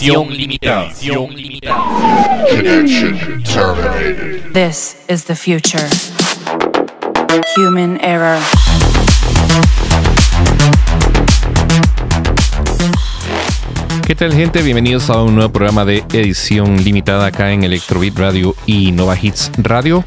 [0.00, 0.86] Edición limitada.
[0.86, 2.46] Edición limitada.
[2.48, 4.50] Connection terminated.
[4.54, 5.86] This is the future.
[7.54, 8.40] Human error.
[14.06, 14.62] ¿Qué tal gente?
[14.62, 19.52] Bienvenidos a un nuevo programa de edición limitada acá en Electrobit Radio y Nova Hits
[19.58, 20.02] Radio.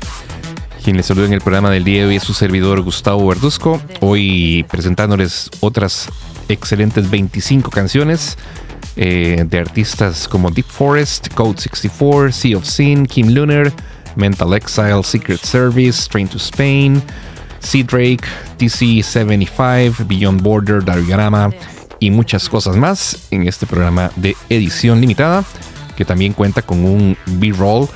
[0.83, 3.79] Quien les saluda en el programa del día de hoy es su servidor Gustavo Verduzco.
[3.99, 6.09] Hoy presentándoles otras
[6.49, 8.39] excelentes 25 canciones
[8.95, 13.71] eh, de artistas como Deep Forest, Code 64, Sea of Sin, Kim Lunar,
[14.15, 17.01] Mental Exile, Secret Service, Train to Spain,
[17.59, 18.23] Sea Drake,
[18.57, 21.49] TC75, Beyond Border, Darigama
[21.99, 25.43] y muchas cosas más en este programa de edición limitada
[25.95, 27.87] que también cuenta con un B-roll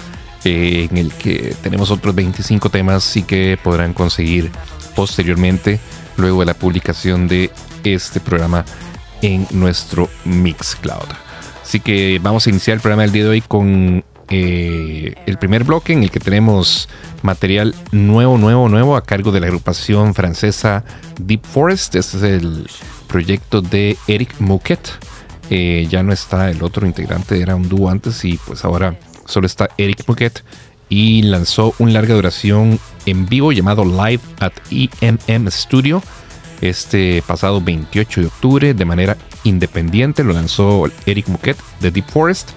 [0.43, 4.51] eh, en el que tenemos otros 25 temas y que podrán conseguir
[4.95, 5.79] posteriormente
[6.15, 7.51] luego de la publicación de
[7.83, 8.65] este programa
[9.21, 11.07] en nuestro Mixcloud.
[11.63, 15.63] Así que vamos a iniciar el programa del día de hoy con eh, el primer
[15.63, 16.89] bloque en el que tenemos
[17.21, 20.83] material nuevo, nuevo, nuevo a cargo de la agrupación francesa
[21.19, 21.95] Deep Forest.
[21.95, 22.69] Este es el
[23.07, 24.79] proyecto de Eric Mouquet.
[25.49, 29.47] Eh, ya no está el otro integrante, era un dúo antes y pues ahora solo
[29.47, 30.43] está Eric Mouquet
[30.89, 36.01] y lanzó un larga duración en vivo llamado Live at EMM Studio
[36.61, 40.23] este pasado 28 de octubre de manera independiente.
[40.23, 42.49] Lo lanzó Eric Mouquet de Deep Forest.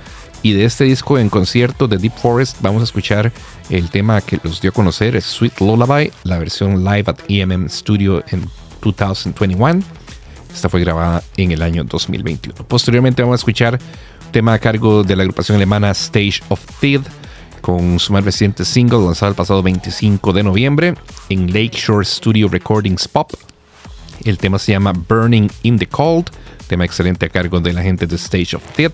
[0.42, 3.30] Y de este disco en concierto de Deep Forest vamos a escuchar
[3.68, 8.24] el tema que los dio a conocer, Sweet Lullaby, la versión live at EMM Studio
[8.28, 8.48] en
[8.80, 9.82] 2021.
[10.52, 12.64] Esta fue grabada en el año 2021.
[12.66, 13.78] Posteriormente vamos a escuchar
[14.26, 17.00] un tema a cargo de la agrupación alemana Stage of Thid
[17.60, 20.94] con su más reciente single lanzado el pasado 25 de noviembre
[21.28, 23.32] en Lakeshore Studio Recordings Pop.
[24.24, 26.26] El tema se llama Burning in the Cold,
[26.66, 28.90] tema excelente a cargo de la gente de Stage of Thid.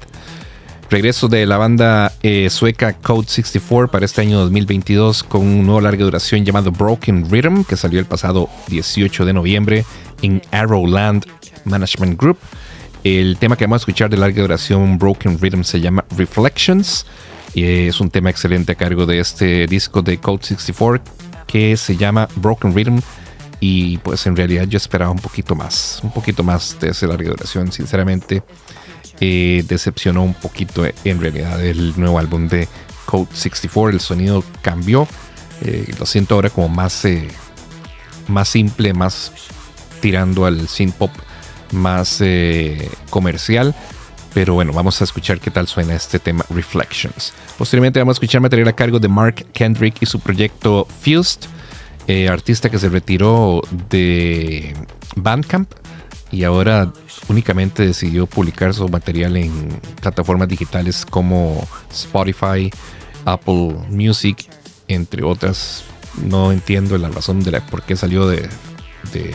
[0.89, 5.81] Regreso de la banda eh, sueca Code 64 para este año 2022 con un nuevo
[5.81, 9.85] larga duración llamado Broken Rhythm que salió el pasado 18 de noviembre
[10.23, 11.27] en Arrowland
[11.65, 12.39] Management Group.
[13.03, 17.05] El tema que vamos a escuchar de larga duración Broken Rhythm se llama Reflections
[17.53, 21.03] y es un tema excelente a cargo de este disco de Code 64
[21.49, 23.01] que se llama Broken Rhythm
[23.61, 27.31] y pues en realidad yo esperaba un poquito más, un poquito más de esa larga
[27.31, 28.43] duración, sinceramente
[29.21, 32.69] eh, decepcionó un poquito en realidad el nuevo álbum de
[33.07, 33.95] Code 64.
[33.95, 35.09] El sonido cambió.
[35.63, 37.29] Eh, lo siento ahora como más, eh,
[38.29, 39.33] más simple, más
[40.01, 41.11] tirando al synth pop,
[41.73, 42.23] más
[43.09, 43.75] comercial.
[44.35, 47.33] Pero bueno, vamos a escuchar qué tal suena este tema Reflections.
[47.57, 51.49] Posteriormente vamos a escuchar material a cargo de Mark Kendrick y su proyecto Fused,
[52.31, 54.75] artista que se retiró de
[55.17, 55.71] Bandcamp
[56.31, 56.93] y ahora
[57.29, 62.71] únicamente decidió publicar su material en plataformas digitales como Spotify,
[63.25, 64.49] Apple Music,
[64.89, 65.85] entre otras.
[66.23, 68.49] No entiendo la razón de la por qué salió de,
[69.13, 69.35] de,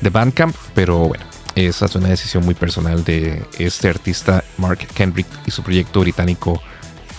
[0.00, 1.24] de Bandcamp, pero bueno,
[1.54, 6.62] esa es una decisión muy personal de este artista Mark Kendrick y su proyecto británico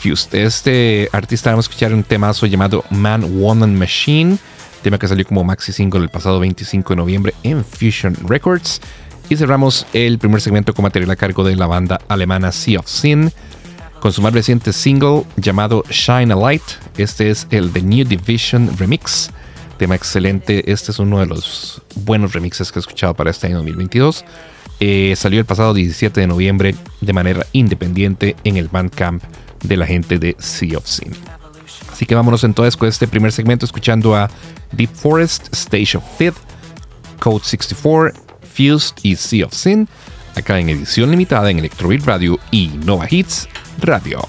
[0.04, 0.36] Fused.
[0.36, 4.38] Este artista vamos a escuchar un temazo llamado Man, Woman, Machine
[4.84, 8.82] tema que salió como maxi single el pasado 25 de noviembre en Fusion Records.
[9.30, 12.88] Y cerramos el primer segmento con material a cargo de la banda alemana Sea of
[12.88, 13.32] Sin,
[14.02, 16.62] con su más reciente single llamado Shine a Light.
[16.98, 19.32] Este es el The New Division Remix.
[19.78, 20.70] Tema excelente.
[20.70, 24.26] Este es uno de los buenos remixes que he escuchado para este año 2022.
[24.82, 29.24] Eh, salió el pasado 17 de noviembre de manera independiente en el Bandcamp
[29.64, 31.14] de la gente de Sea of Sin.
[31.92, 34.30] Así que vámonos entonces con este primer segmento escuchando a
[34.72, 36.38] Deep Forest, Stage of Fifth,
[37.20, 38.20] Code 64,
[38.56, 39.88] Fused y Sea of Sin,
[40.36, 43.48] acá en edición limitada en Electrobeat Radio y Nova Hits
[43.80, 44.22] Radio.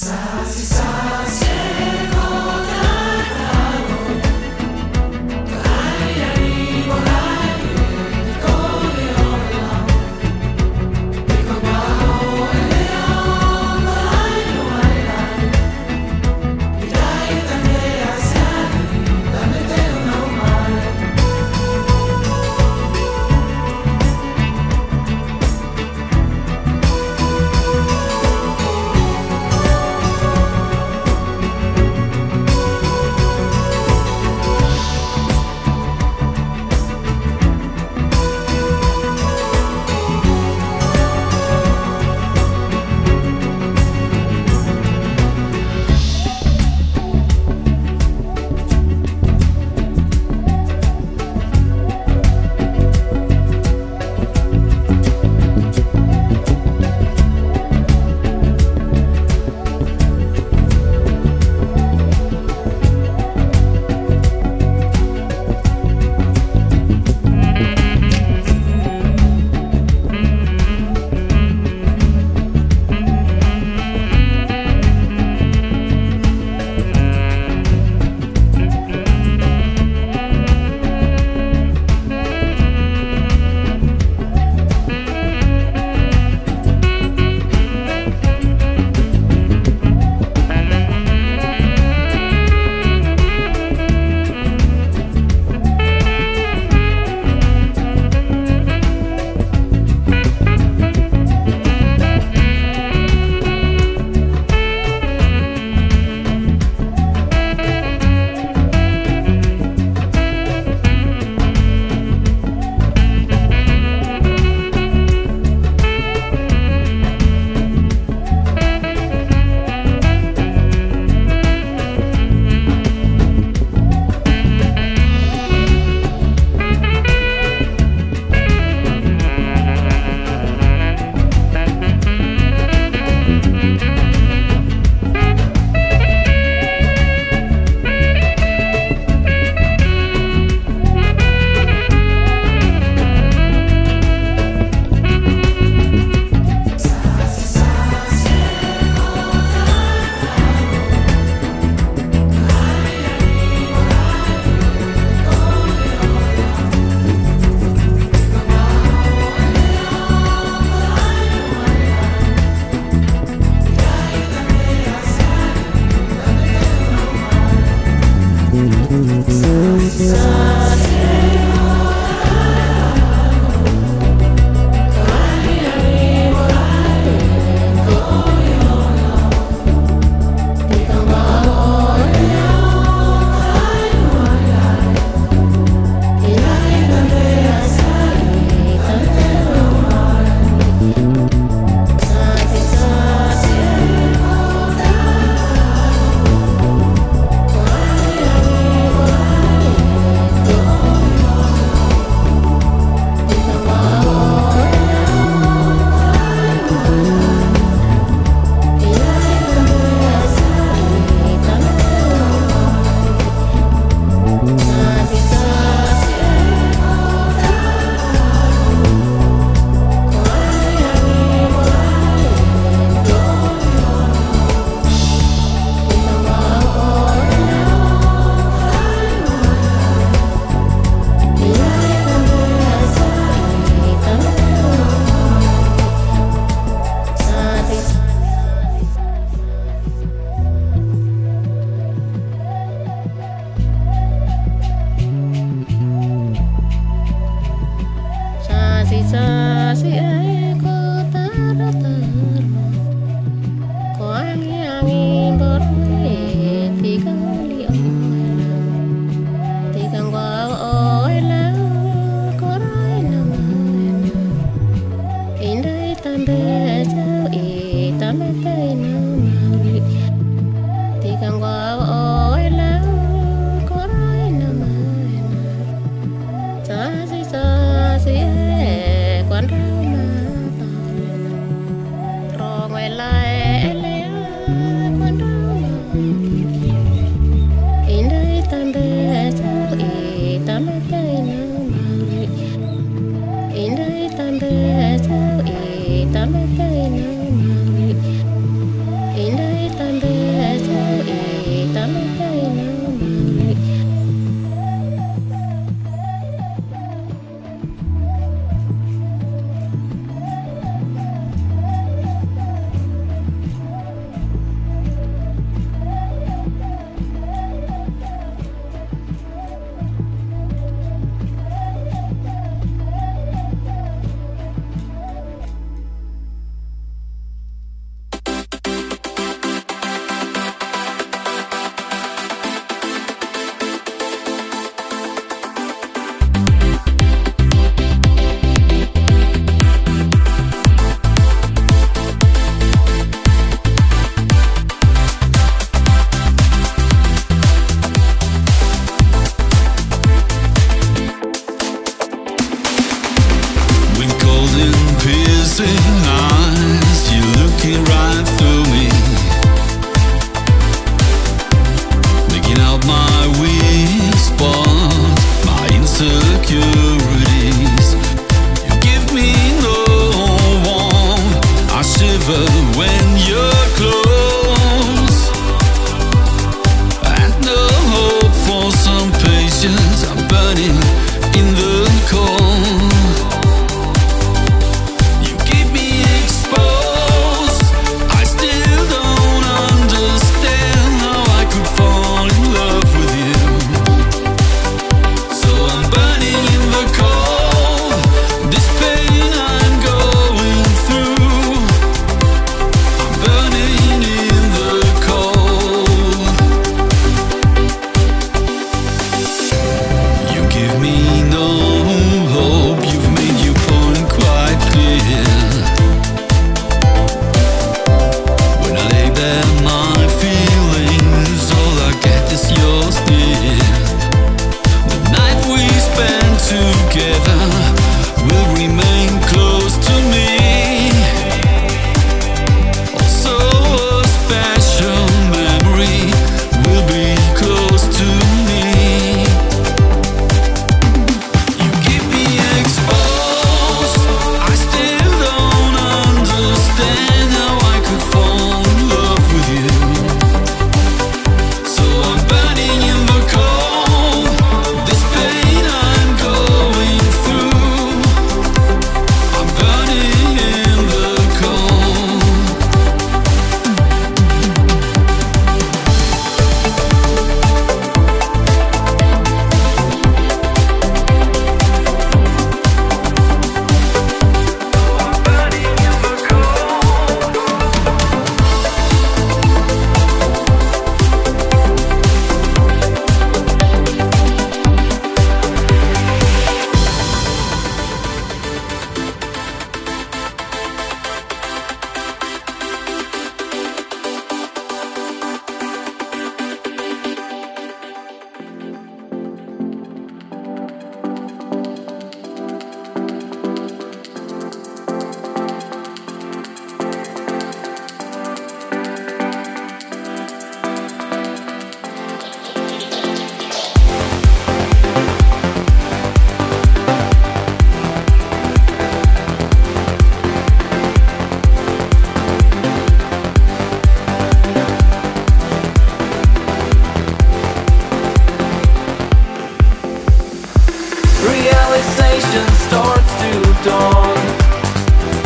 [0.00, 1.09] Sabe, sabe.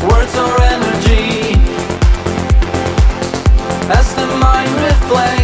[0.03, 1.55] Words are energy
[3.89, 5.44] as the mind reflects.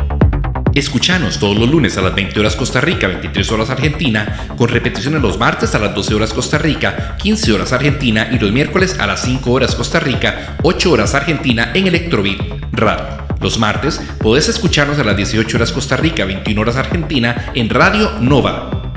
[0.73, 5.21] Escuchanos todos los lunes a las 20 horas Costa Rica, 23 horas Argentina, con repeticiones
[5.21, 9.05] los martes a las 12 horas Costa Rica, 15 horas Argentina y los miércoles a
[9.05, 12.39] las 5 horas Costa Rica, 8 horas Argentina en Electrobeat
[12.71, 13.05] Radio.
[13.41, 18.11] Los martes podés escucharnos a las 18 horas Costa Rica, 21 horas Argentina en Radio
[18.21, 18.93] Nova.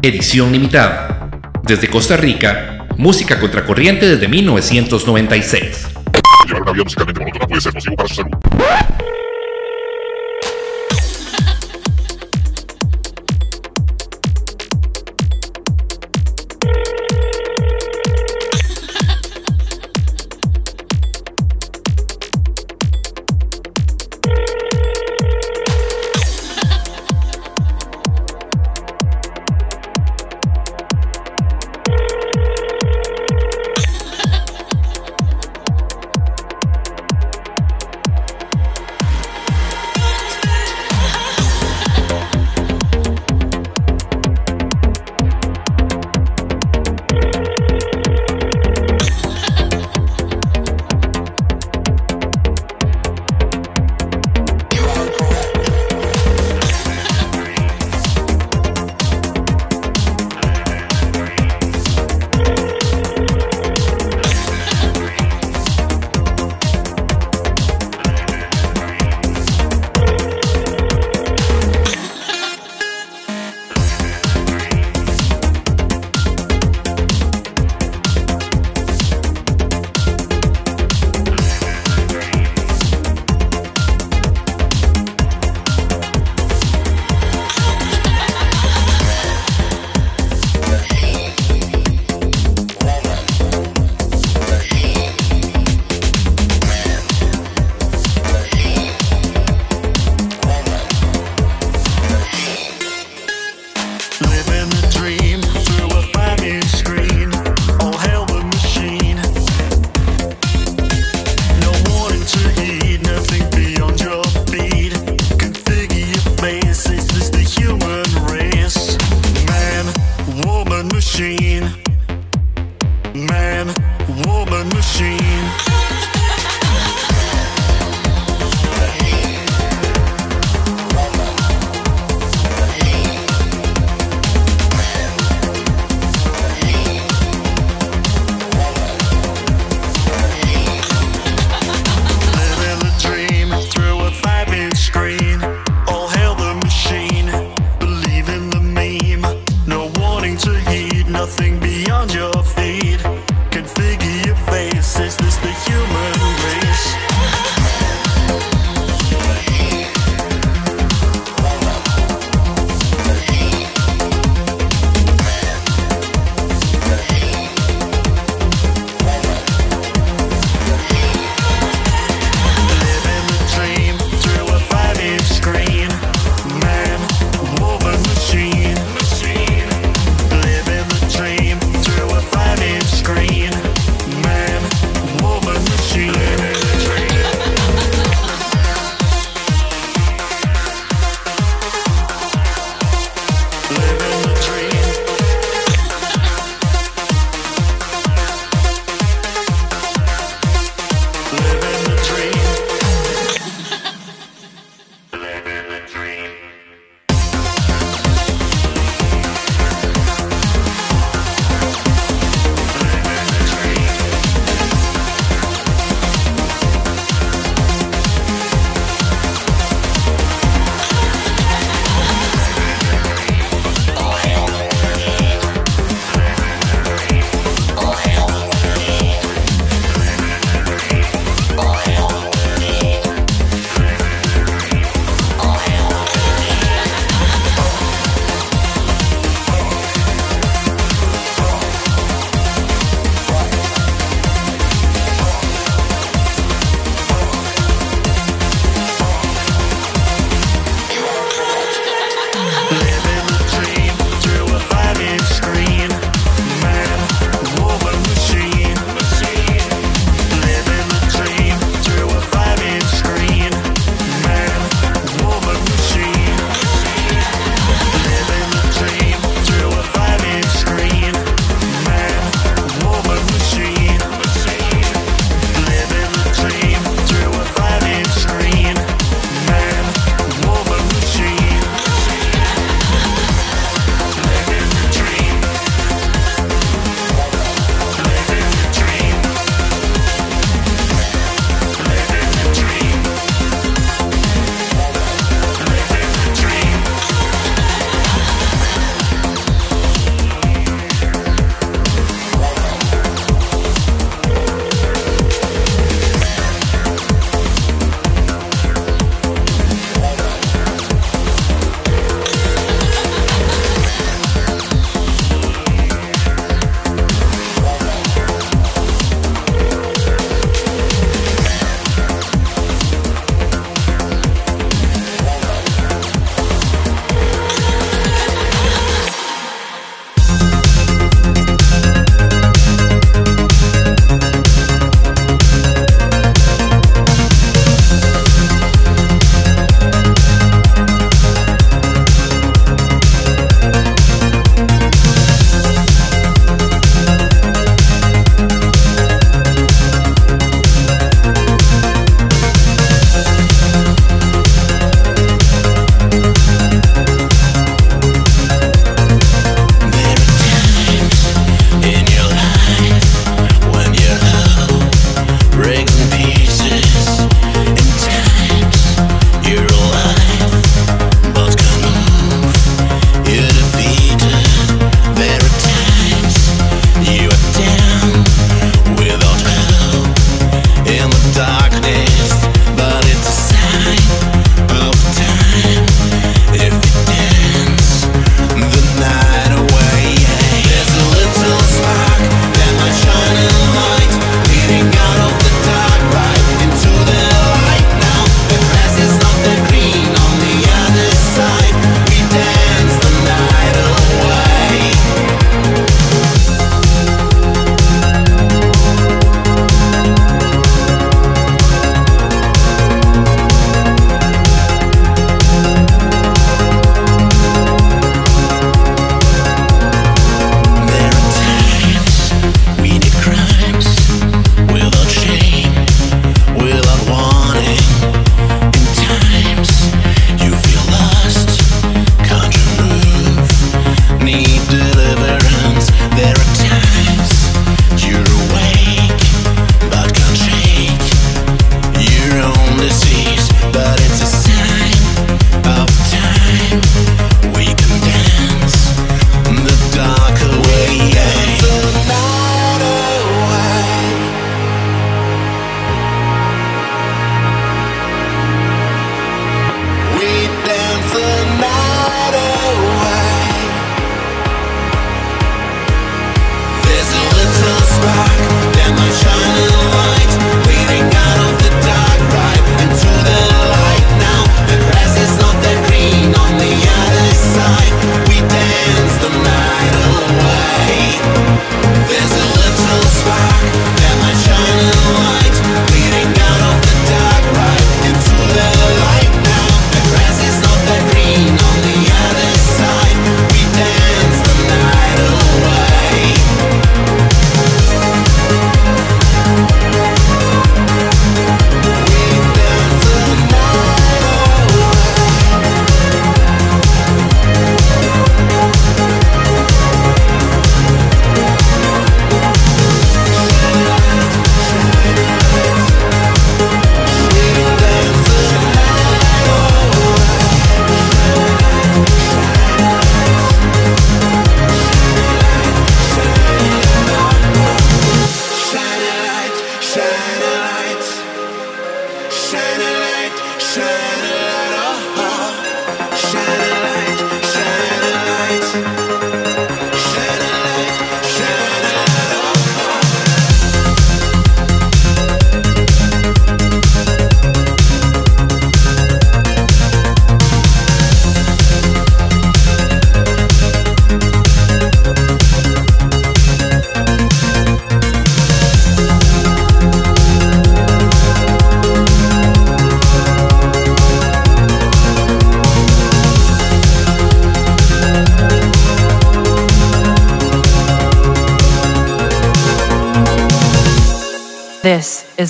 [0.00, 1.28] Edición limitada.
[1.62, 5.88] Desde Costa Rica, música contracorriente desde 1996.
[6.46, 7.74] Llevar musicalmente puede ser.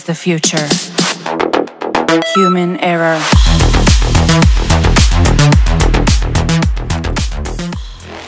[0.09, 0.67] The future.
[2.35, 3.19] Human error.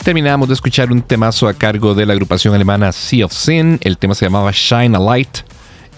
[0.03, 3.79] Terminamos de escuchar un temazo a cargo de la agrupación alemana Sea of Sin.
[3.81, 5.39] El tema se llamaba Shine a Light.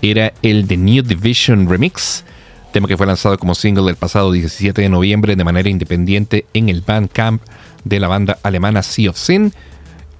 [0.02, 2.24] Era el The New Division Remix,
[2.72, 6.70] tema que fue lanzado como single el pasado 17 de noviembre de manera independiente en
[6.70, 7.42] el Bandcamp
[7.84, 9.52] de la banda alemana Sea of Sin.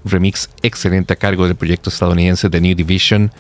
[0.04, 3.32] Remix excelente a cargo del proyecto estadounidense The New Division,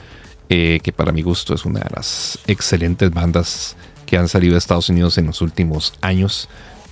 [0.83, 4.89] que para mi gusto es una de las excelentes bandas que han salido de Estados
[4.89, 6.47] Unidos en los últimos años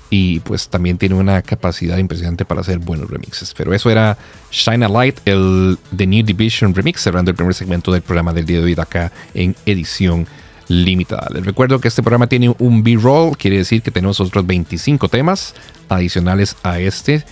[0.09, 3.53] y pues también tiene una capacidad impresionante para hacer buenos remixes.
[3.55, 4.17] Pero eso era
[4.51, 8.45] Shine a Light, el The New Division Remix, cerrando el primer segmento del programa del
[8.45, 10.27] día de hoy de acá en edición
[10.67, 11.27] limitada.
[11.31, 15.53] Les recuerdo que este programa tiene un B-roll, quiere decir que tenemos otros 25 temas
[15.87, 17.23] adicionales a este,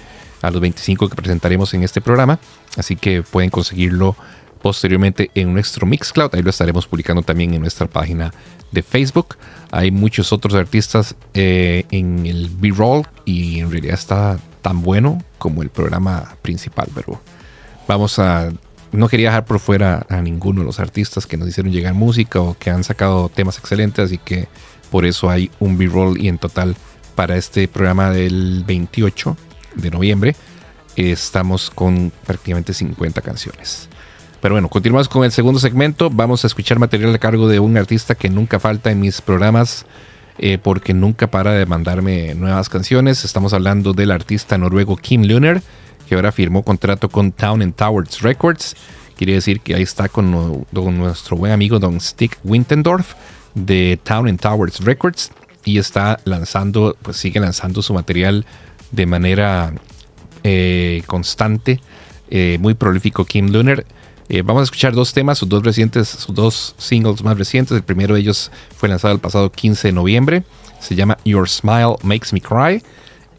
[0.42, 2.39] a los 25 que presentaremos en este programa,
[2.78, 4.15] así que pueden conseguirlo
[4.62, 8.34] posteriormente en nuestro Mixcloud, ahí lo estaremos publicando también en nuestra página
[8.72, 9.38] de Facebook.
[9.72, 15.62] Hay muchos otros artistas eh, en el B-roll y en realidad está tan bueno como
[15.62, 17.22] el programa principal, pero
[17.88, 18.52] vamos a
[18.91, 22.41] no quería dejar por fuera a ninguno de los artistas que nos hicieron llegar música
[22.41, 24.48] o que han sacado temas excelentes, así que
[24.89, 26.76] por eso hay un B-roll y en total
[27.13, 29.38] para este programa del 28
[29.76, 30.36] de noviembre
[30.95, 33.89] estamos con prácticamente 50 canciones.
[34.41, 36.10] Pero bueno, continuamos con el segundo segmento.
[36.10, 39.86] Vamos a escuchar material a cargo de un artista que nunca falta en mis programas
[40.38, 43.25] eh, porque nunca para de mandarme nuevas canciones.
[43.25, 45.62] Estamos hablando del artista noruego Kim Luner,
[46.08, 48.78] que ahora firmó contrato con Town and Towers Records.
[49.17, 53.15] Quiere decir que ahí está con, nuestro buen amigo Don Stick Wintendorf
[53.54, 55.32] de Town and Towers Records
[55.65, 58.45] y está lanzando, pues sigue lanzando su material
[58.91, 59.73] de manera
[60.46, 61.81] eh, constante,
[62.29, 63.85] eh, muy prolífico Kim Luner.
[64.30, 67.75] Eh, vamos a escuchar dos temas, sus dos recientes, sus dos singles más recientes.
[67.75, 70.44] El primero de ellos fue lanzado el pasado 15 de noviembre.
[70.80, 72.84] Se llama Your Smile Makes Me Cry.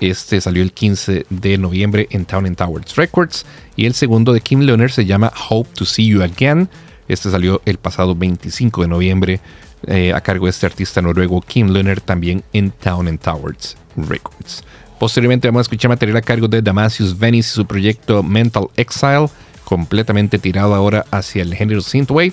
[0.00, 3.46] Este salió el 15 de noviembre en Town and Towers Records.
[3.76, 6.68] Y el segundo de Kim Leonard se llama Hope to See You Again.
[7.06, 9.40] Este salió el pasado 25 de noviembre
[9.86, 14.64] eh, a cargo de este artista noruego Kim Leonard también en Town and Towers Records.
[14.98, 19.28] Posteriormente vamos a escuchar material a cargo de Damasius Venice y su proyecto Mental Exile,
[19.70, 22.32] completamente tirado ahora hacia el género synthwave.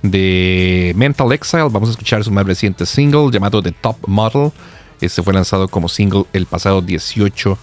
[0.00, 4.52] De Mental Exile vamos a escuchar su más reciente single llamado The Top Model.
[5.00, 7.58] Este fue lanzado como single el pasado 18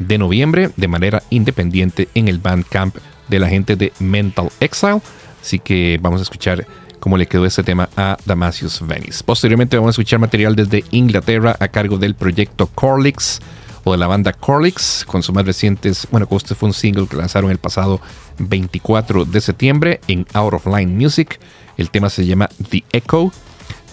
[0.00, 2.96] de noviembre de manera independiente en el Bandcamp
[3.28, 5.00] de la gente de Mental Exile.
[5.40, 6.66] Así que vamos a escuchar
[6.98, 9.22] cómo le quedó este tema a Damasius Venice.
[9.22, 13.38] Posteriormente vamos a escuchar material desde Inglaterra a cargo del proyecto Corlix
[13.84, 17.16] o de la banda Corlix con sus más recientes, bueno, este fue un single que
[17.16, 18.00] lanzaron el pasado
[18.38, 21.40] 24 de septiembre en Out of Line Music.
[21.76, 23.32] El tema se llama The Echo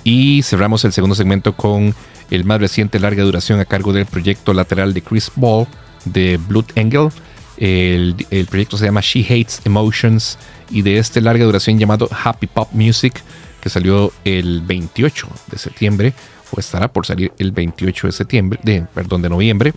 [0.04, 1.94] y cerramos el segundo segmento con
[2.30, 5.68] el más reciente larga duración a cargo del proyecto lateral de Chris Ball
[6.06, 7.10] de Blood Angel.
[7.58, 10.38] El, el proyecto se llama She Hates Emotions
[10.70, 13.22] y de este larga duración llamado Happy Pop Music
[13.60, 16.14] que salió el 28 de septiembre
[16.58, 19.74] estará por salir el 28 de septiembre, de, perdón, de noviembre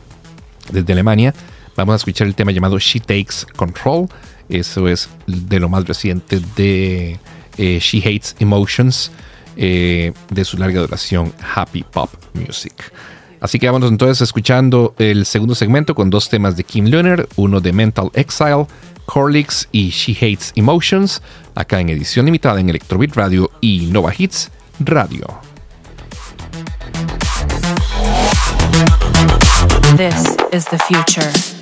[0.71, 1.35] desde Alemania.
[1.77, 4.09] Vamos a escuchar el tema llamado She Takes Control.
[4.49, 7.19] Eso es de lo más reciente de
[7.59, 9.11] eh, She Hates Emotions
[9.57, 12.75] eh, de su larga duración Happy Pop Music.
[13.41, 17.61] Así que vámonos entonces escuchando el segundo segmento con dos temas de Kim Leonard, uno
[17.61, 18.67] de Mental Exile,
[19.05, 21.23] Corlix y She Hates Emotions,
[21.55, 25.52] acá en edición limitada en Electrobit Radio y Nova Hits Radio.
[29.97, 31.62] This is the future.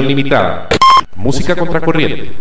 [0.00, 0.68] Limitada.
[1.16, 2.32] Música contracorriente.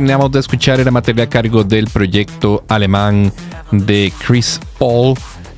[0.00, 3.30] Terminamos de escuchar era material a cargo del proyecto alemán
[3.70, 5.14] de Chris Paul,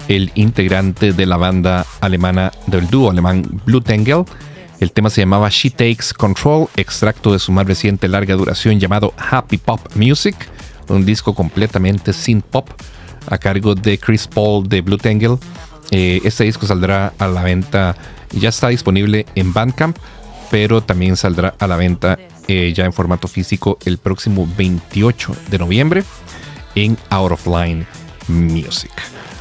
[0.08, 4.24] el integrante de la banda alemana del dúo alemán Blue Tangle.
[4.80, 9.14] El tema se llamaba She Takes Control, extracto de su más reciente larga duración llamado
[9.16, 10.34] Happy Pop Music,
[10.88, 12.68] un disco completamente sin pop
[13.28, 15.38] a cargo de Chris Paul de Blue Tangle.
[15.92, 17.94] Eh, este disco saldrá a la venta,
[18.32, 19.96] ya está disponible en Bandcamp,
[20.50, 22.18] pero también saldrá a la venta
[22.48, 26.04] eh, ya en formato físico el próximo 28 de noviembre
[26.74, 27.86] en Out of Line
[28.28, 28.92] Music.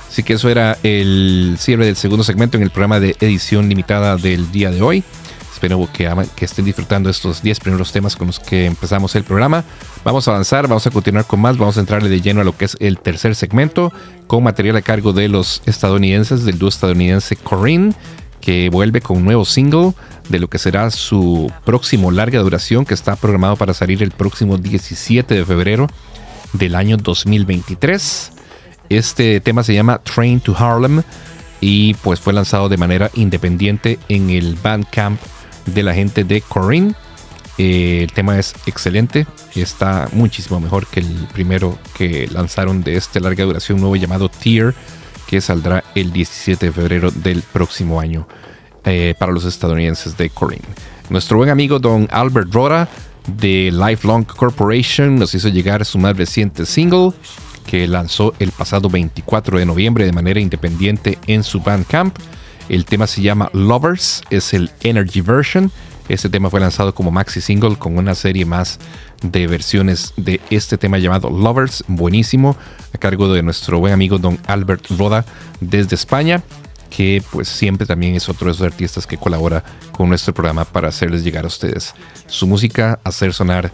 [0.09, 4.17] Así que eso era el cierre del segundo segmento en el programa de edición limitada
[4.17, 5.03] del día de hoy.
[5.53, 9.63] Espero que, que estén disfrutando estos 10 primeros temas con los que empezamos el programa.
[10.03, 12.57] Vamos a avanzar, vamos a continuar con más, vamos a entrarle de lleno a lo
[12.57, 13.93] que es el tercer segmento,
[14.27, 17.93] con material a cargo de los estadounidenses, del dúo estadounidense Corinne,
[18.41, 19.93] que vuelve con un nuevo single
[20.29, 24.57] de lo que será su próximo larga duración, que está programado para salir el próximo
[24.57, 25.87] 17 de febrero
[26.53, 28.31] del año 2023.
[28.89, 31.03] Este tema se llama Train to Harlem
[31.61, 35.21] y pues fue lanzado de manera independiente en el Bandcamp
[35.65, 36.95] de la gente de Corinne.
[37.57, 43.19] Eh, el tema es excelente, está muchísimo mejor que el primero que lanzaron de esta
[43.19, 44.73] larga duración nuevo llamado Tear,
[45.31, 48.27] que saldrá el 17 de febrero del próximo año
[48.83, 50.67] eh, para los estadounidenses de Corinne.
[51.09, 52.89] Nuestro buen amigo don Albert Roda
[53.37, 57.13] de Lifelong Corporation nos hizo llegar su más reciente single
[57.65, 62.13] que lanzó el pasado 24 de noviembre de manera independiente en su Bandcamp.
[62.67, 65.71] El tema se llama Lovers, es el Energy Version.
[66.09, 68.79] Este tema fue lanzado como maxi single con una serie más
[69.21, 72.55] de versiones de este tema llamado Lovers, buenísimo,
[72.93, 75.25] a cargo de nuestro buen amigo don Albert Roda
[75.59, 76.43] desde España,
[76.89, 80.89] que pues siempre también es otro de esos artistas que colabora con nuestro programa para
[80.89, 81.93] hacerles llegar a ustedes
[82.27, 83.71] su música, hacer sonar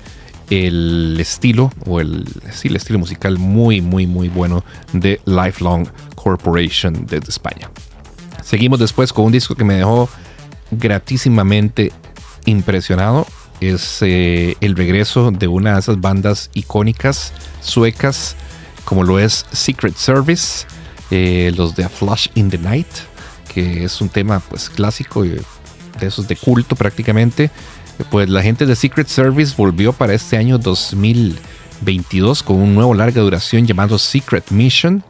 [0.50, 7.06] el estilo o el, sí, el estilo musical muy, muy, muy bueno de Lifelong Corporation
[7.06, 7.70] desde España.
[8.44, 10.10] Seguimos después con un disco que me dejó
[10.72, 11.92] gratísimamente
[12.46, 13.28] impresionado.
[13.60, 18.36] Es eh, el regreso de una de esas bandas icónicas suecas,
[18.86, 20.68] como lo es Secret Service,
[21.10, 22.88] eh, los de A Flash in the Night,
[23.54, 27.50] que es un tema pues clásico y de esos de culto prácticamente.
[28.12, 33.22] Pues la gente de Secret Service volvió para este año 2022 con un nuevo larga
[33.22, 35.04] duración llamado Secret Mission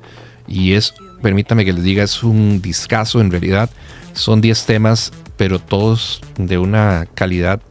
[0.48, 3.70] y es, permítame que les diga, es un discazo en realidad.
[4.14, 7.62] Son 10 temas, pero todos de una calidad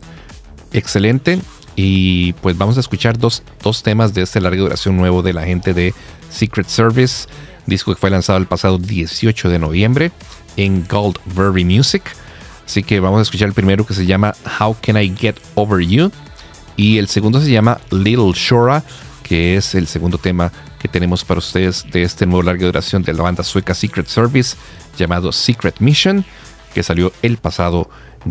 [0.78, 1.40] excelente.
[1.74, 5.44] Y pues vamos a escuchar dos, dos temas de este larga duración nuevo de la
[5.44, 5.92] gente de
[6.30, 7.28] Secret Service,
[7.66, 10.10] disco que fue lanzado el pasado 18 de noviembre
[10.56, 12.02] en Goldberry Music.
[12.64, 15.86] Así que vamos a escuchar el primero que se llama How Can I Get Over
[15.86, 16.10] You
[16.76, 18.82] y el segundo se llama Little Shora,
[19.22, 23.12] que es el segundo tema que tenemos para ustedes de este nuevo larga duración de
[23.12, 24.56] la banda sueca Secret Service
[24.96, 26.24] llamado Secret Mission,
[26.74, 27.88] que salió el pasado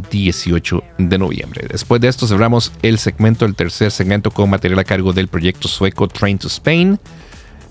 [0.09, 1.67] 18 de noviembre.
[1.69, 5.67] Después de esto cerramos el segmento, el tercer segmento con material a cargo del proyecto
[5.67, 6.99] sueco Train to Spain.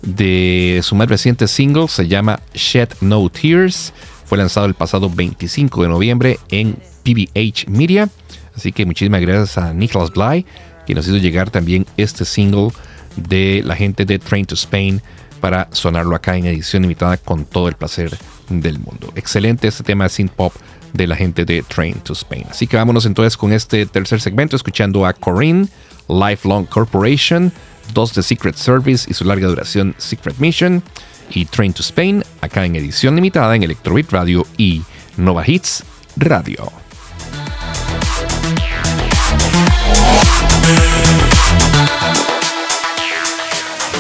[0.03, 3.93] De su más reciente single se llama Shed No Tears.
[4.27, 8.09] Fue lanzado el pasado 25 de noviembre en PBH Media.
[8.57, 10.47] Así que muchísimas gracias a Nicholas Bly,
[10.87, 12.69] que nos hizo llegar también este single
[13.17, 15.01] de la gente de Train to Spain
[15.41, 18.17] para sonarlo acá en edición limitada con todo el placer
[18.49, 19.13] del mundo.
[19.15, 20.55] Excelente este tema de synth pop
[20.95, 22.47] de la gente de Train to Spain.
[22.49, 25.69] Así que vámonos entonces con este tercer segmento escuchando a Corinne,
[26.09, 27.53] Lifelong Corporation,
[27.93, 30.83] dos de Secret Service y su larga duración Secret Mission
[31.31, 34.83] y Train to Spain acá en edición limitada en Electrobeat Radio y
[35.17, 35.85] Nova Hits
[36.17, 36.73] Radio.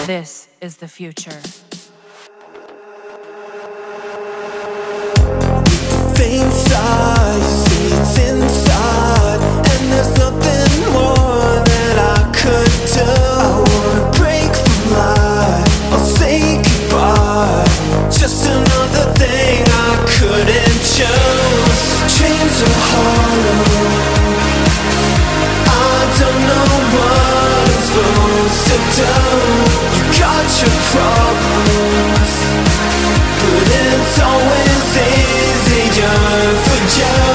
[0.07, 1.41] This is the future.
[6.41, 7.43] Inside,
[8.19, 13.07] inside, and there's nothing more that I could do.
[13.07, 14.51] I wanna break
[15.93, 17.65] I'll say goodbye.
[18.11, 21.83] Just another thing I couldn't choose.
[22.63, 24.05] Are hollow.
[25.67, 27.45] I don't know what
[27.89, 29.13] supposed to do.
[29.97, 32.31] You got your problems,
[33.41, 34.74] but it's always
[36.95, 37.34] future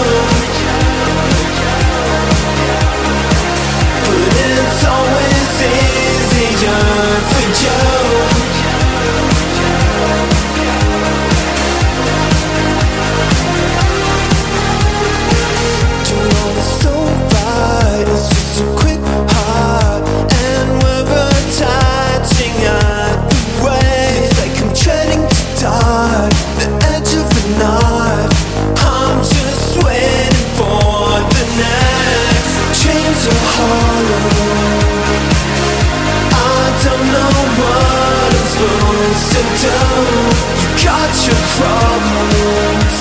[41.60, 42.98] problems.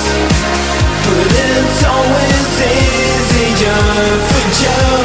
[1.05, 3.83] But it's always easier
[4.29, 4.98] for you.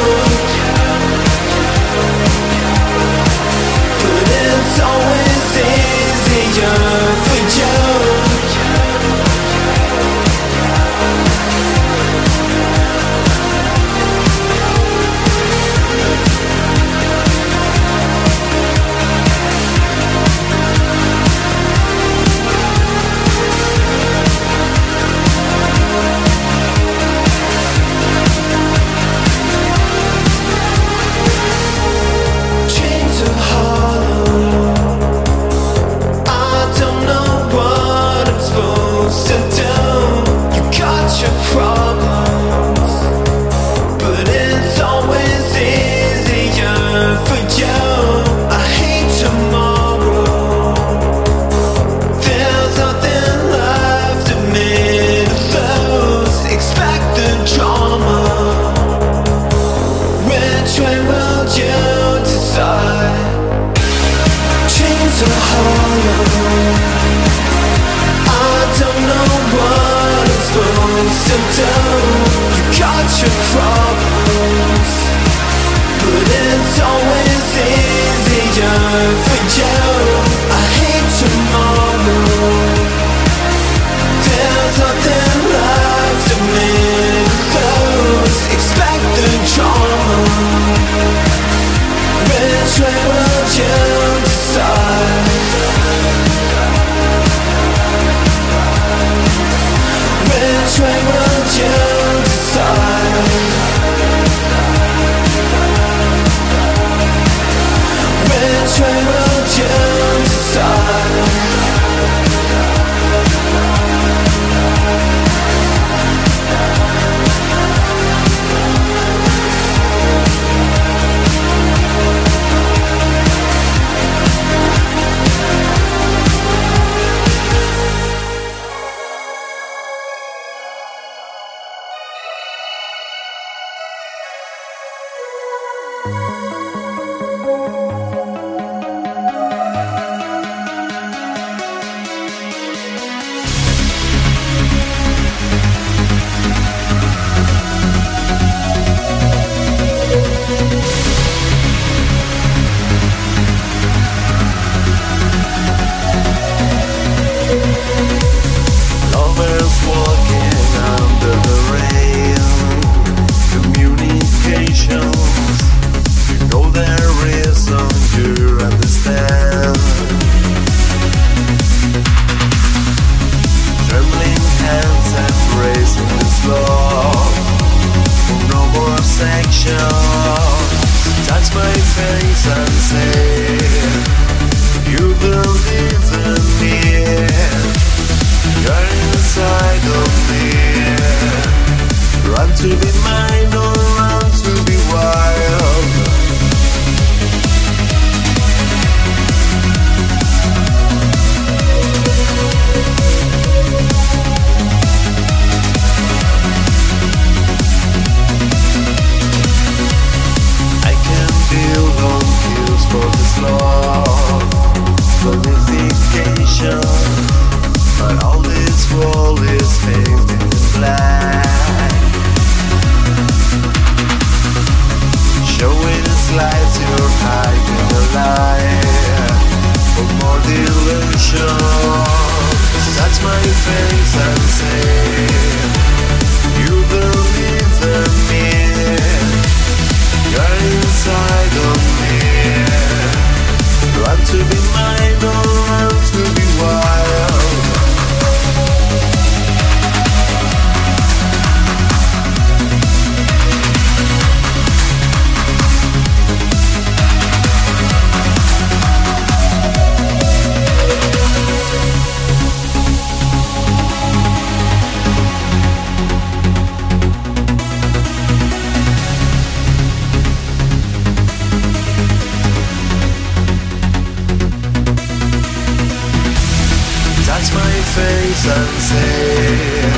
[278.42, 279.94] sunset.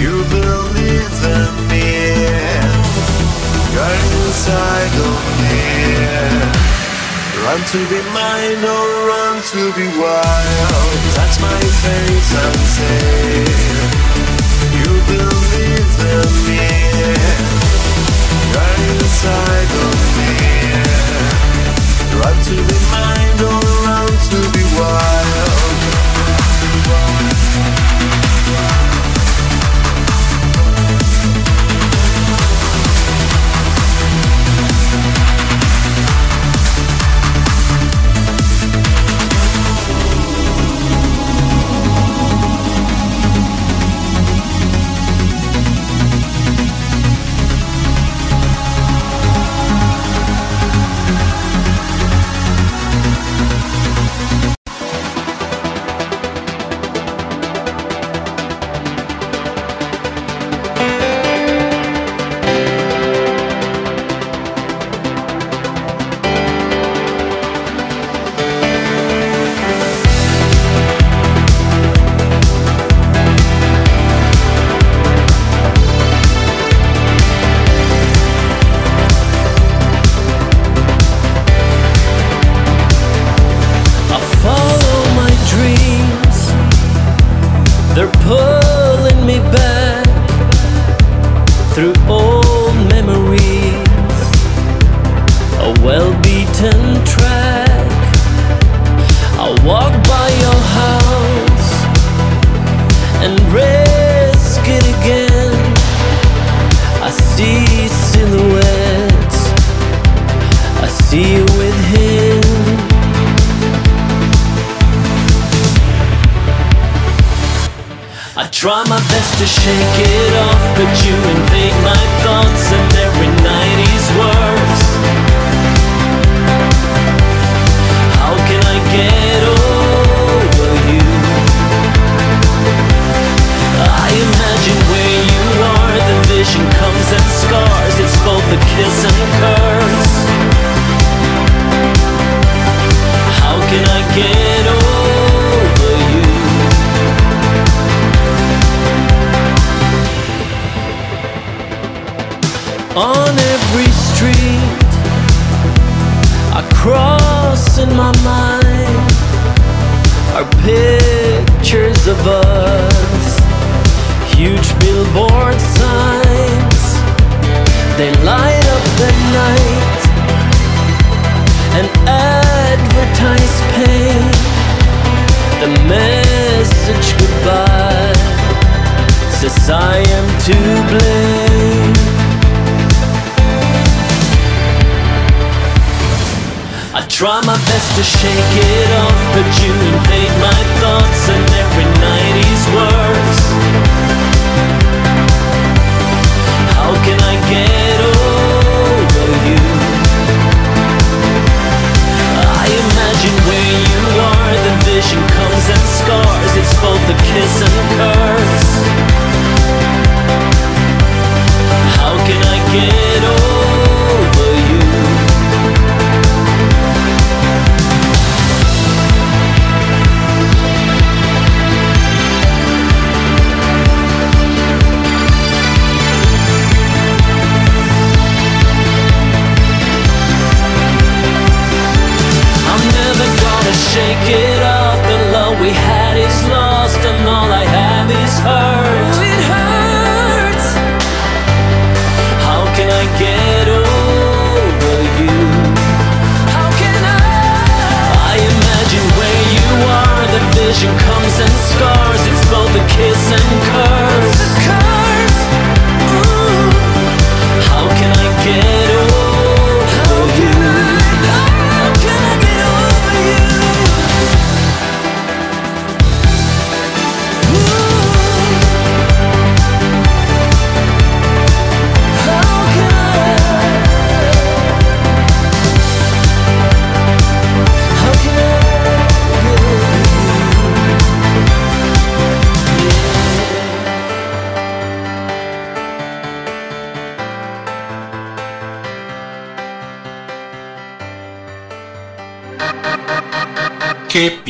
[0.00, 1.84] You believe in me
[4.24, 4.94] inside
[7.44, 10.96] Run to be mine or run to be wild.
[11.14, 13.44] Touch my face and say
[14.78, 15.43] You believe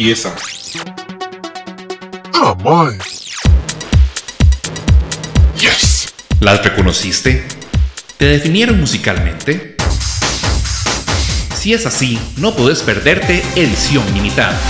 [0.05, 0.35] ¡Qué pieza!
[2.35, 2.55] ¡Ah!
[5.59, 6.13] ¡Yes!
[6.41, 7.43] ¿Las reconociste?
[8.19, 9.77] ¿Te definieron musicalmente?
[11.57, 14.61] Si es así, no puedes perderte Edición Limitada.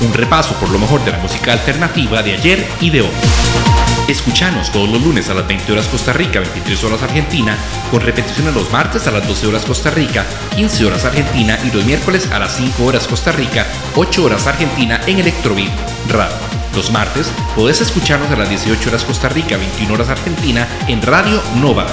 [0.00, 3.67] Un repaso por lo mejor de la música alternativa de ayer y de hoy.
[4.08, 7.58] Escuchanos todos los lunes a las 20 horas Costa Rica, 23 horas Argentina,
[7.90, 10.24] con repeticiones los martes a las 12 horas Costa Rica,
[10.56, 13.66] 15 horas Argentina y los miércoles a las 5 horas Costa Rica,
[13.96, 15.70] 8 horas Argentina en Electrobeat
[16.08, 16.34] Radio.
[16.74, 21.42] Los martes podés escucharnos a las 18 horas Costa Rica, 21 horas Argentina en Radio
[21.56, 21.86] Nova.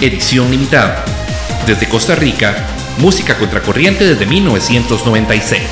[0.00, 1.04] Edición limitada.
[1.66, 2.64] Desde Costa Rica,
[2.98, 5.62] música contracorriente desde 1996.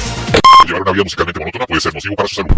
[0.66, 2.50] Llevar una vida musicalmente monótona puede ser nocivo para su salud.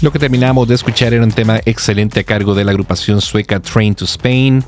[0.00, 3.58] Lo que terminamos de escuchar era un tema excelente a cargo de la agrupación sueca
[3.58, 4.62] Train to Spain.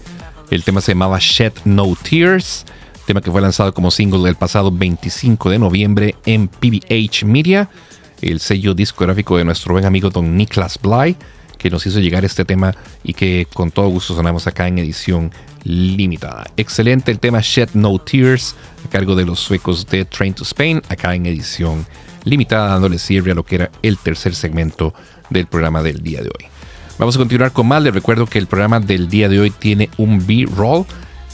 [0.50, 2.66] El tema se llamaba Shed No Tears,
[3.06, 7.70] tema que fue lanzado como single el pasado 25 de noviembre en PBH Media,
[8.20, 11.16] el sello discográfico de nuestro buen amigo don Niklas Bly,
[11.56, 12.74] que nos hizo llegar este tema
[13.04, 15.30] y que con todo gusto sonamos acá en edición
[15.62, 16.44] limitada.
[16.56, 20.82] Excelente el tema Shed No Tears a cargo de los suecos de Train to Spain,
[20.88, 21.86] acá en edición
[22.24, 24.92] limitada, dándole cierre a lo que era el tercer segmento
[25.30, 26.46] del programa del día de hoy.
[26.98, 27.82] Vamos a continuar con más.
[27.82, 30.84] Les recuerdo que el programa del día de hoy tiene un B-roll.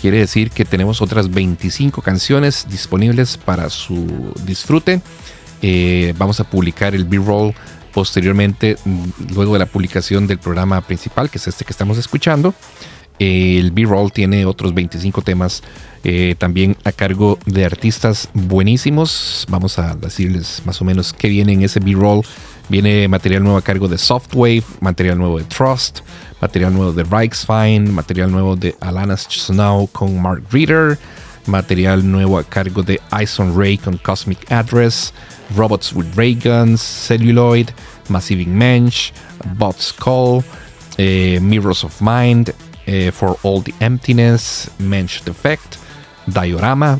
[0.00, 5.00] Quiere decir que tenemos otras 25 canciones disponibles para su disfrute.
[5.62, 7.52] Eh, vamos a publicar el B-roll
[7.92, 12.54] posteriormente, mm, luego de la publicación del programa principal, que es este que estamos escuchando.
[13.18, 15.62] El B-roll tiene otros 25 temas
[16.04, 19.46] eh, también a cargo de artistas buenísimos.
[19.48, 22.22] Vamos a decirles más o menos qué viene en ese B-roll.
[22.68, 26.00] Viene material nuevo a cargo de Softwave, material nuevo de Trust,
[26.40, 30.98] material nuevo de Reichsfine, material nuevo de Alanis Snow con Mark Reader,
[31.46, 35.14] material nuevo a cargo de Ison Ray con Cosmic Address,
[35.56, 37.68] Robots with Ray Guns, Celluloid,
[38.08, 39.12] Massive Mensch,
[39.56, 40.44] Bots Call,
[40.98, 42.52] eh, Mirrors of Mind,
[42.86, 45.76] eh, For All the Emptiness, Mensch Defect,
[46.26, 46.98] Diorama,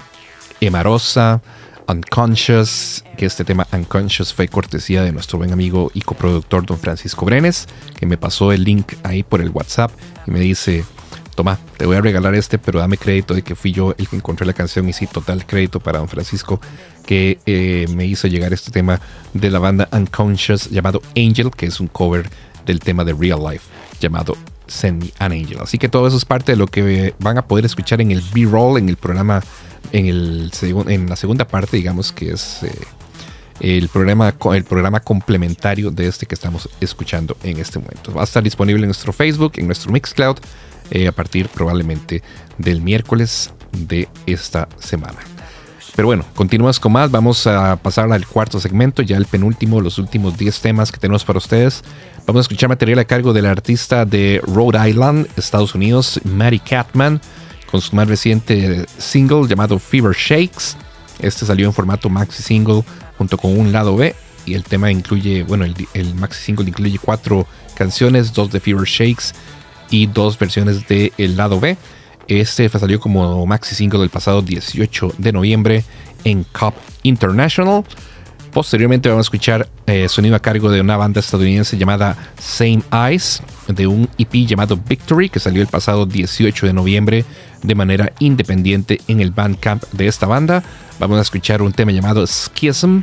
[0.61, 1.41] Emarosa,
[1.89, 7.25] Unconscious, que este tema Unconscious fue cortesía de nuestro buen amigo y coproductor don Francisco
[7.25, 7.67] Brenes,
[7.99, 9.93] que me pasó el link ahí por el WhatsApp
[10.27, 10.85] y me dice,
[11.37, 14.17] toma, te voy a regalar este, pero dame crédito de que fui yo el que
[14.17, 16.61] encontré la canción y sí, total crédito para don Francisco,
[17.05, 19.01] que eh, me hizo llegar este tema
[19.33, 22.29] de la banda Unconscious llamado Angel, que es un cover
[22.65, 23.65] del tema de Real Life
[24.01, 24.37] llamado
[24.67, 25.59] Send Me an Angel.
[25.61, 28.23] Así que todo eso es parte de lo que van a poder escuchar en el
[28.35, 29.43] B-roll, en el programa,
[29.93, 30.53] en, el,
[30.89, 32.71] en la segunda parte, digamos, que es eh,
[33.61, 38.13] el, programa, el programa complementario de este que estamos escuchando en este momento.
[38.13, 40.37] Va a estar disponible en nuestro Facebook, en nuestro Mixcloud,
[40.91, 42.23] eh, a partir probablemente
[42.59, 45.19] del miércoles de esta semana.
[45.97, 47.11] Pero bueno, continuamos con más.
[47.11, 51.25] Vamos a pasar al cuarto segmento, ya el penúltimo, los últimos 10 temas que tenemos
[51.25, 51.83] para ustedes.
[52.27, 57.23] Vamos a escuchar material a cargo del artista de Rhode Island, Estados Unidos, Mary Catman,
[57.71, 60.77] con su más reciente single llamado Fever Shakes.
[61.21, 62.85] Este salió en formato maxi single
[63.17, 64.15] junto con un lado B
[64.45, 69.33] y el tema incluye, bueno, el, maxi single incluye cuatro canciones, dos de Fever Shakes
[69.89, 71.79] y dos versiones del el lado B.
[72.29, 75.85] Este salió como maxi single el pasado 18 de noviembre
[76.25, 77.85] en Cup International.
[78.53, 83.43] Posteriormente vamos a escuchar eh, sonido a cargo de una banda estadounidense llamada Same Eyes,
[83.69, 87.25] de un EP llamado Victory, que salió el pasado 18 de noviembre
[87.63, 90.63] de manera independiente en el Bandcamp de esta banda.
[90.99, 93.03] Vamos a escuchar un tema llamado Schism.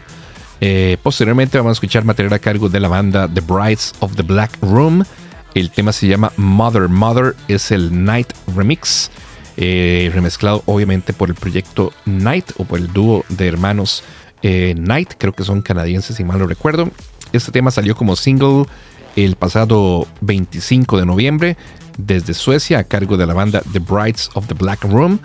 [0.59, 4.23] Eh, posteriormente vamos a escuchar material a cargo de la banda The Brides of the
[4.23, 5.03] Black Room.
[5.53, 9.11] El tema se llama Mother Mother, es el Night Remix,
[9.55, 14.03] eh, remezclado obviamente por el proyecto Night o por el dúo de hermanos
[14.41, 16.89] eh, Night, creo que son canadienses si mal no recuerdo.
[17.31, 18.65] Este tema salió como single
[19.15, 21.57] el pasado 25 de noviembre
[21.97, 25.19] desde Suecia a cargo de la banda The Brides of the Black Room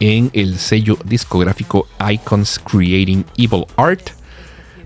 [0.00, 4.10] en el sello discográfico Icons Creating Evil Art.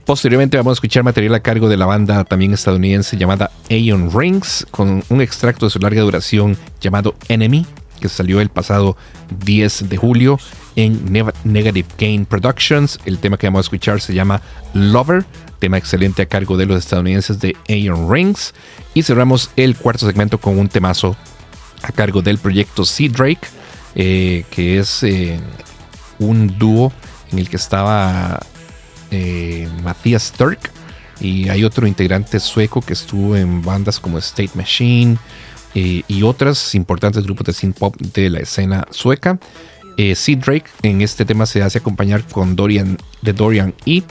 [0.09, 4.67] Posteriormente vamos a escuchar material a cargo de la banda también estadounidense llamada Aeon Rings
[4.71, 7.67] con un extracto de su larga duración llamado Enemy
[8.01, 8.97] que salió el pasado
[9.45, 10.41] 10 de julio
[10.77, 11.13] en
[11.45, 12.99] Negative Gain Productions.
[13.05, 14.41] El tema que vamos a escuchar se llama
[14.73, 15.27] Lover,
[15.59, 18.55] tema excelente a cargo de los estadounidenses de Aeon Rings.
[18.95, 21.19] Y cerramos el cuarto segmento con un temazo
[21.83, 23.47] a cargo del proyecto Sea Drake,
[23.95, 25.39] eh, que es eh,
[26.19, 26.95] un dúo
[27.31, 28.41] en el que estaba
[29.11, 30.71] eh, Matthias Turk
[31.21, 35.17] y hay otro integrante sueco que estuvo en bandas como State Machine
[35.75, 39.39] y otros importantes grupos de synth pop de la escena sueca.
[39.97, 44.05] Eh, Drake en este tema se hace acompañar con Dorian de Dorian E.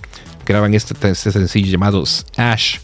[0.45, 2.03] Graban este, este sencillo llamado
[2.36, 2.80] Ash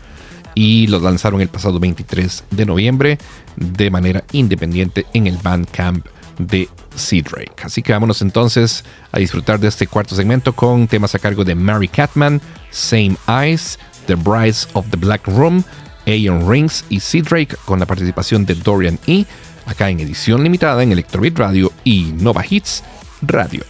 [0.56, 3.18] y los lanzaron el pasado 23 de noviembre
[3.58, 6.06] de manera independiente en el Bandcamp
[6.38, 7.64] de Sea Drake.
[7.64, 11.56] Así que vámonos entonces a disfrutar de este cuarto segmento con temas a cargo de
[11.56, 15.64] Mary Catman, Same Eyes, The Brides of the Black Room,
[16.06, 19.26] Aeon Rings y Sea Drake con la participación de Dorian E.
[19.66, 22.84] Acá en edición limitada en Electrobit Radio y Nova Hits
[23.22, 23.64] Radio.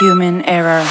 [0.00, 0.84] Human error.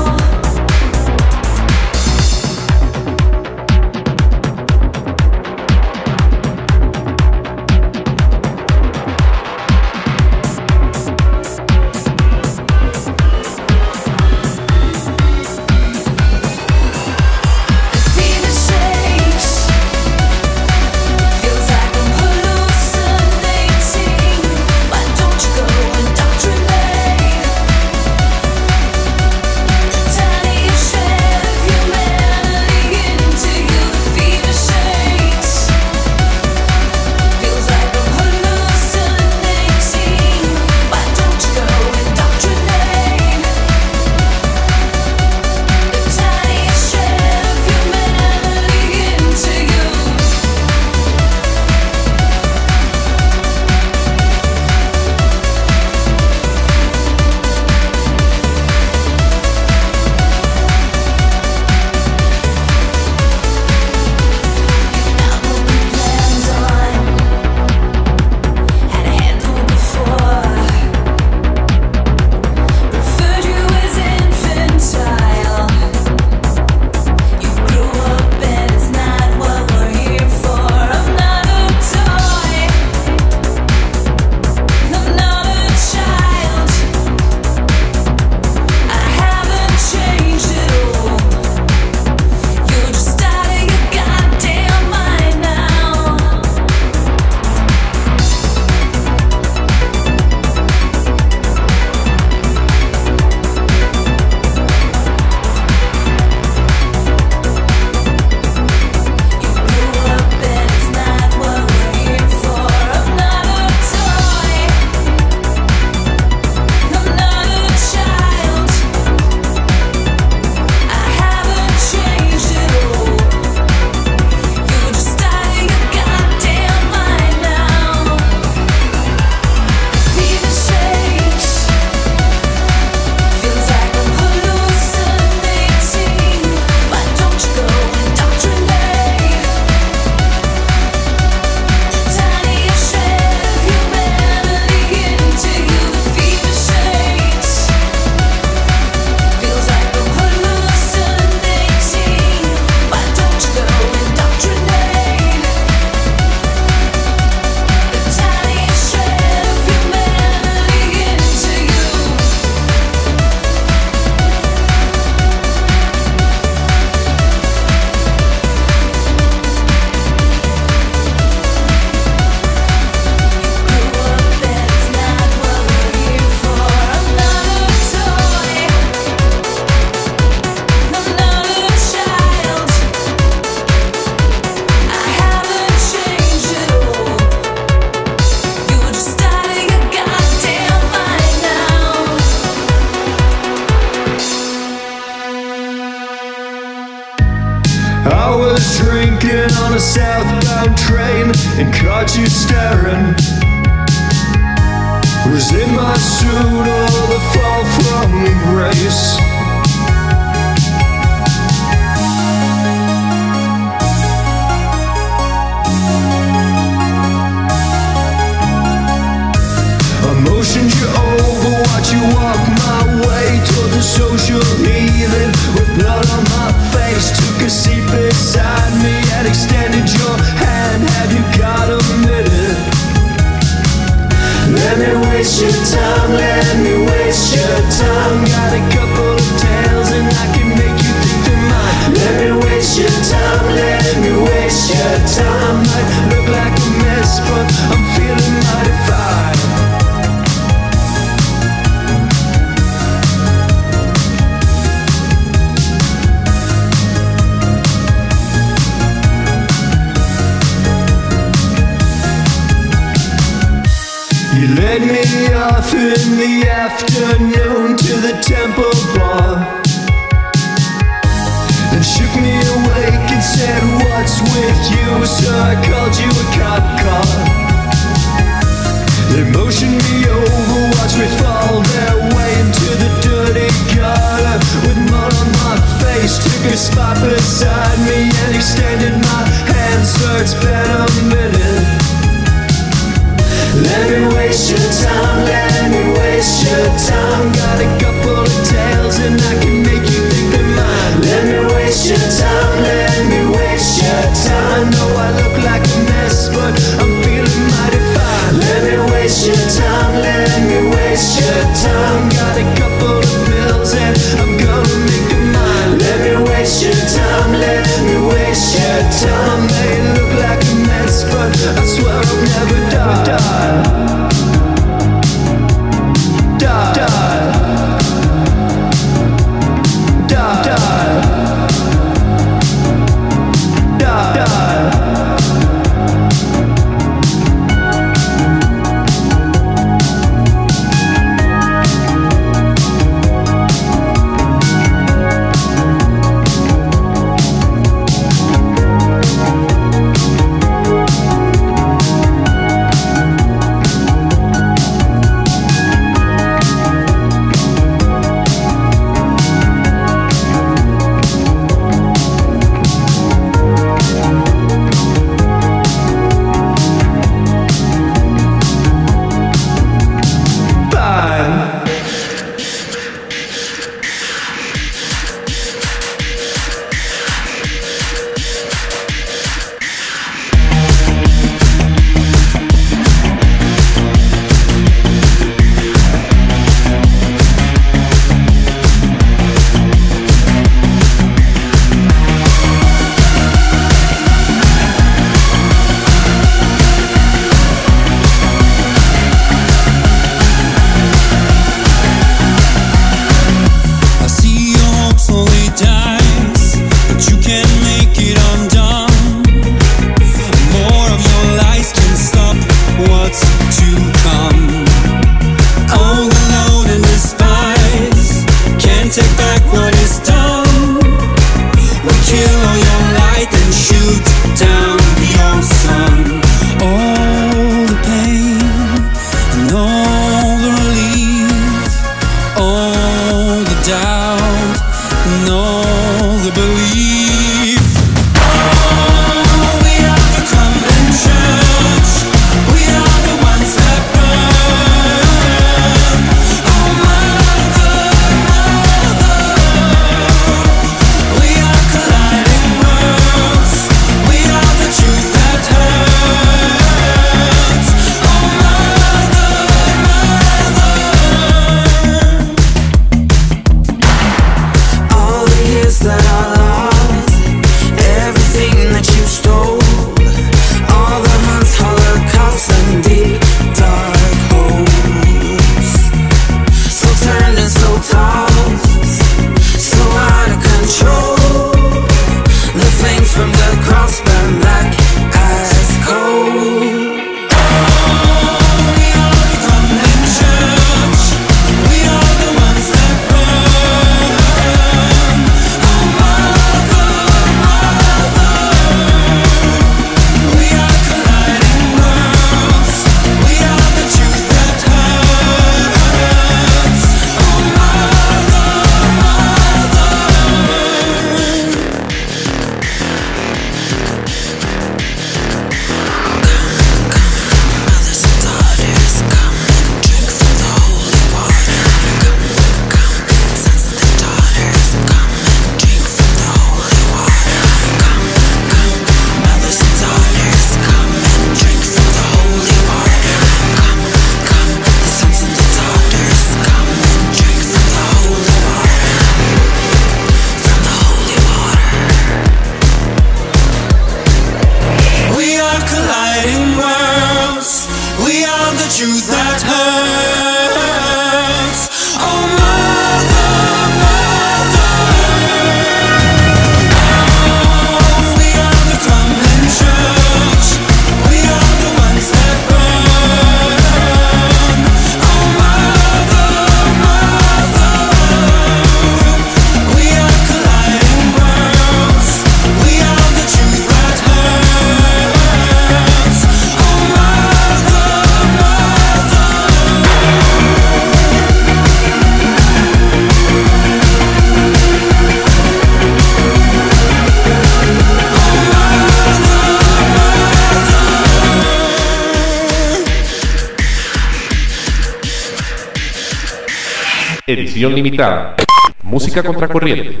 [597.96, 598.36] Limitada.
[598.82, 600.00] Música contracorriente.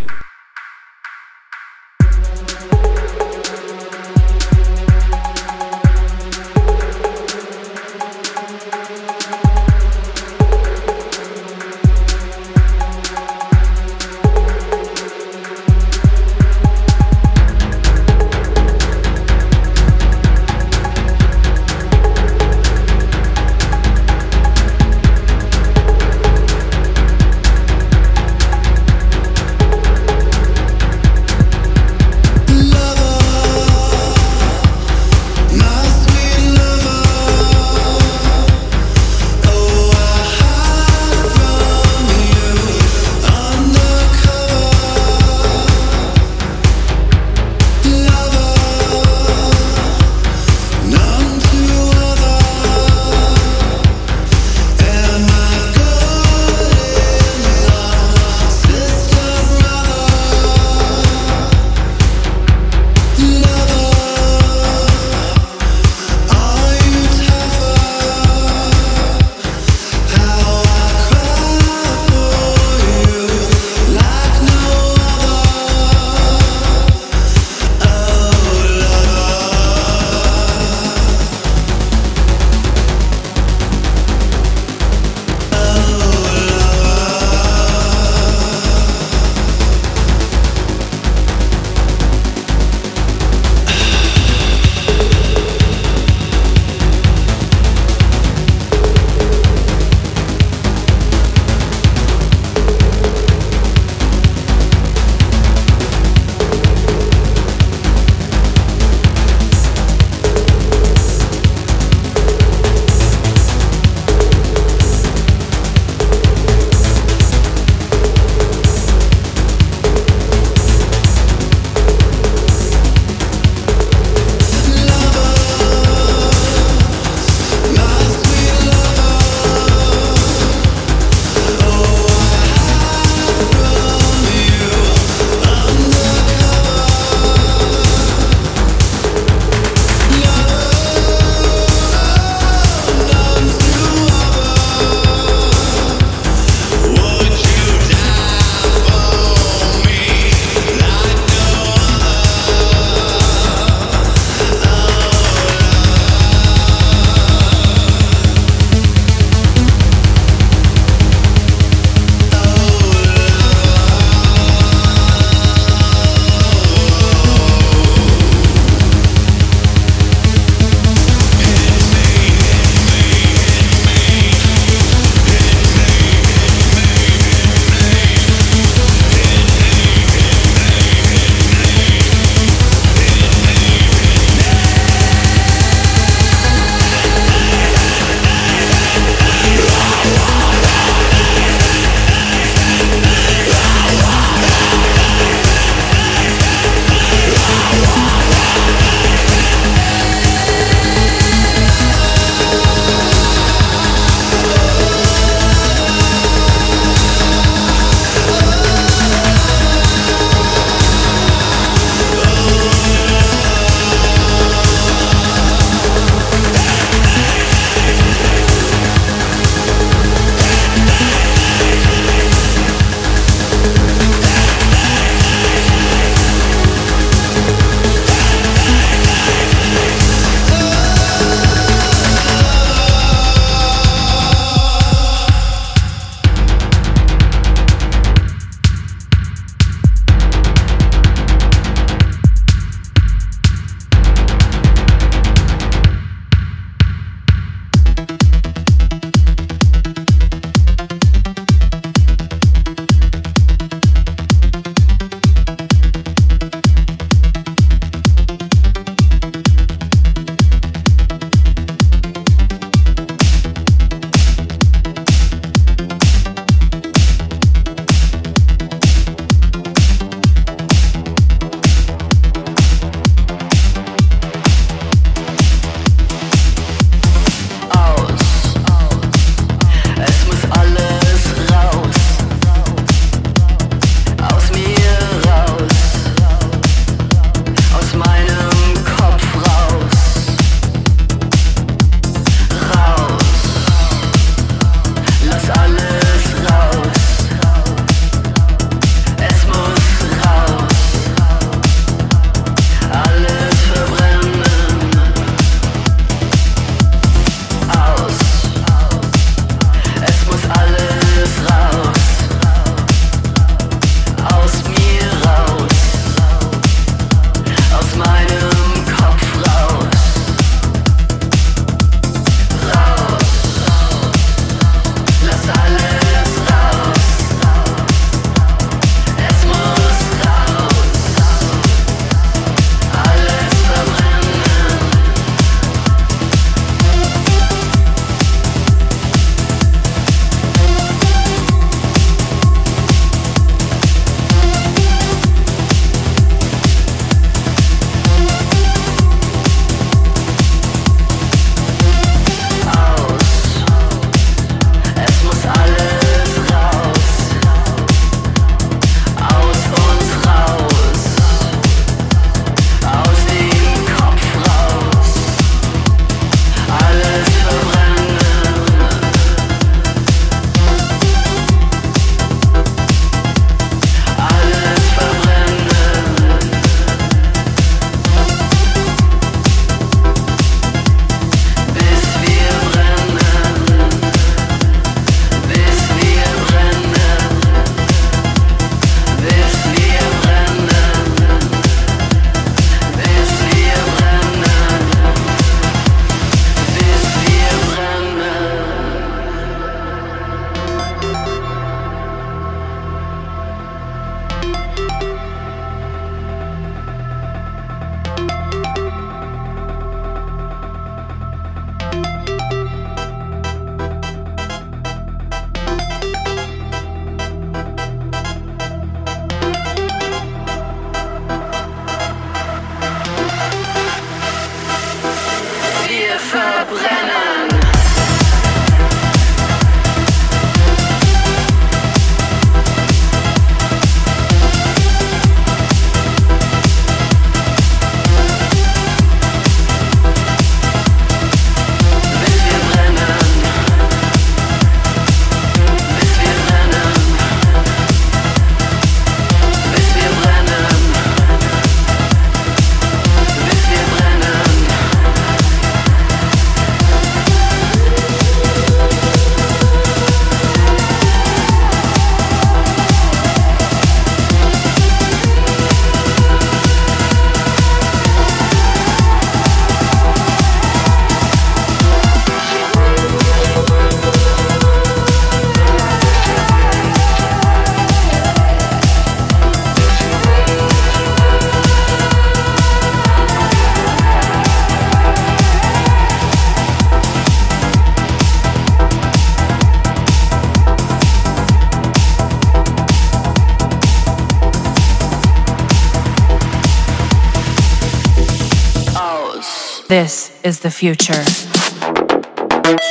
[499.96, 501.24] This is the future.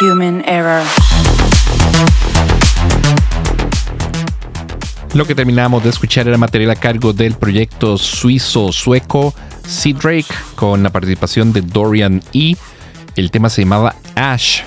[0.02, 0.84] Human error.
[5.14, 9.36] Lo que terminamos de escuchar era material a cargo del proyecto suizo-sueco
[9.68, 12.56] Sea Drake con la participación de Dorian E.
[13.16, 14.62] El tema se llamaba Ash.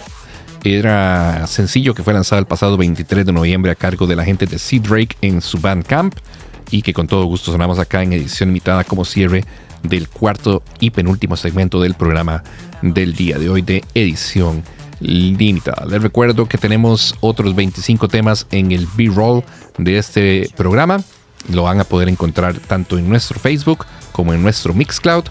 [0.62, 4.46] Era sencillo que fue lanzado el pasado 23 de noviembre a cargo de la gente
[4.46, 6.14] de Sea Drake en su Bandcamp
[6.70, 9.44] y que con todo gusto sonamos acá en edición limitada como cierre
[9.88, 12.42] del cuarto y penúltimo segmento del programa
[12.82, 14.62] del día de hoy de edición
[15.00, 15.86] limitada.
[15.86, 19.44] Les recuerdo que tenemos otros 25 temas en el B-roll
[19.78, 21.00] de este programa.
[21.52, 25.24] Lo van a poder encontrar tanto en nuestro Facebook como en nuestro Mixcloud.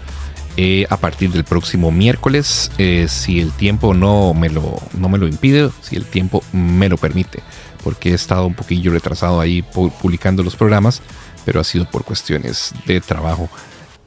[0.60, 5.16] eh, a partir del próximo miércoles, eh, si el tiempo no me, lo, no me
[5.16, 7.40] lo impide, si el tiempo me lo permite,
[7.84, 11.00] porque he estado un poquillo retrasado ahí pu- publicando los programas,
[11.44, 13.48] pero ha sido por cuestiones de trabajo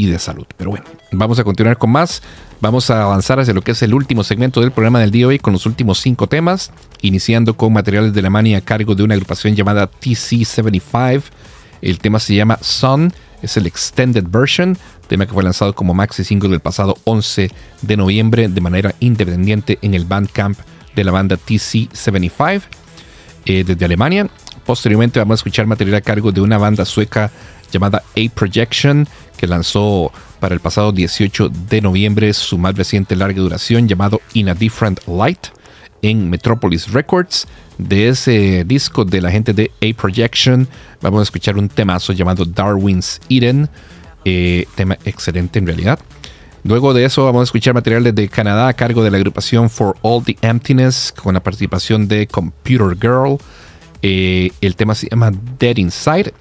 [0.07, 0.45] de salud.
[0.57, 2.22] Pero bueno, vamos a continuar con más.
[2.61, 5.26] Vamos a avanzar hacia lo que es el último segmento del programa del día de
[5.28, 6.72] hoy con los últimos cinco temas,
[7.02, 11.23] iniciando con materiales de Alemania a cargo de una agrupación llamada TC75.
[11.82, 13.11] El tema se llama Sun,
[13.41, 17.49] es el extended version, tema que fue lanzado como maxi single del pasado 11
[17.82, 20.60] de noviembre de manera independiente en el Bandcamp
[20.95, 22.61] de la banda TC75
[23.45, 24.30] eh, desde Alemania.
[24.65, 27.32] Posteriormente vamos a escuchar material a cargo de una banda sueca
[27.72, 29.07] llamada A Projection
[29.38, 34.49] que lanzó para el pasado 18 de noviembre su más reciente larga duración llamado In
[34.49, 35.48] a Different Light
[36.02, 37.48] en Metropolis Records.
[37.77, 40.68] De ese disco de la gente de A Projection
[41.02, 43.69] vamos a escuchar un temazo llamado Darwin's Eden,
[44.26, 45.99] eh, tema excelente en realidad.
[46.64, 49.95] Luego de eso vamos a escuchar material desde Canadá a cargo de la agrupación For
[50.02, 53.38] All the Emptiness con la participación de Computer Girl.
[54.03, 56.34] Eh, el tema se llama Dead Inside,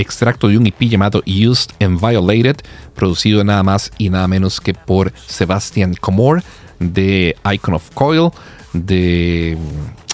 [0.00, 2.56] extracto de un EP llamado Used and Violated,
[2.94, 6.42] producido nada más y nada menos que por Sebastian Comor
[6.78, 8.30] de Icon of Coil,
[8.72, 9.56] de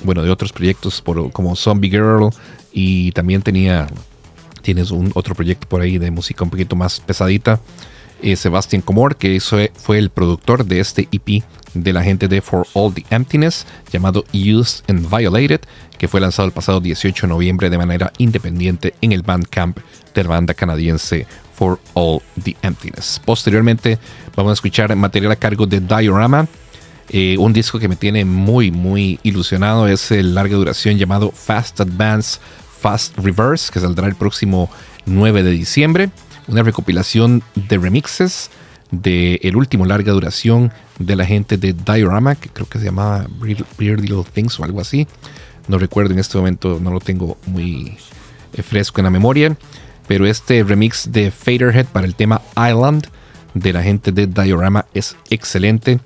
[0.02, 2.30] bueno de otros proyectos por- como Zombie Girl
[2.72, 3.86] y también tenía
[4.62, 7.60] tienes un otro proyecto por ahí de música un poquito más pesadita.
[8.22, 11.44] Eh, Sebastian Comor, que eso fue el productor de este EP
[11.74, 15.60] de la gente de For All the Emptiness, llamado Used and Violated,
[15.98, 19.78] que fue lanzado el pasado 18 de noviembre de manera independiente en el Bandcamp
[20.14, 23.20] de la banda canadiense For All the Emptiness.
[23.24, 23.98] Posteriormente,
[24.34, 26.48] vamos a escuchar material a cargo de Diorama,
[27.09, 31.80] eh, un disco que me tiene muy, muy ilusionado es el larga duración llamado Fast
[31.80, 32.40] Advance
[32.80, 34.70] Fast Reverse, que saldrá el próximo
[35.06, 36.10] 9 de diciembre.
[36.48, 38.51] Una recopilación de remixes
[38.90, 43.27] de el último larga duración de la gente de Diorama, que creo que se llamaba
[43.40, 45.09] Weird Little Things o algo así.
[45.68, 47.97] No recuerdo en este momento, no lo tengo muy
[48.52, 49.56] eh, fresco en la memoria.
[50.06, 53.09] Pero este remix de Faderhead para el tema Island
[53.55, 55.98] de la gente de Diorama es excelente.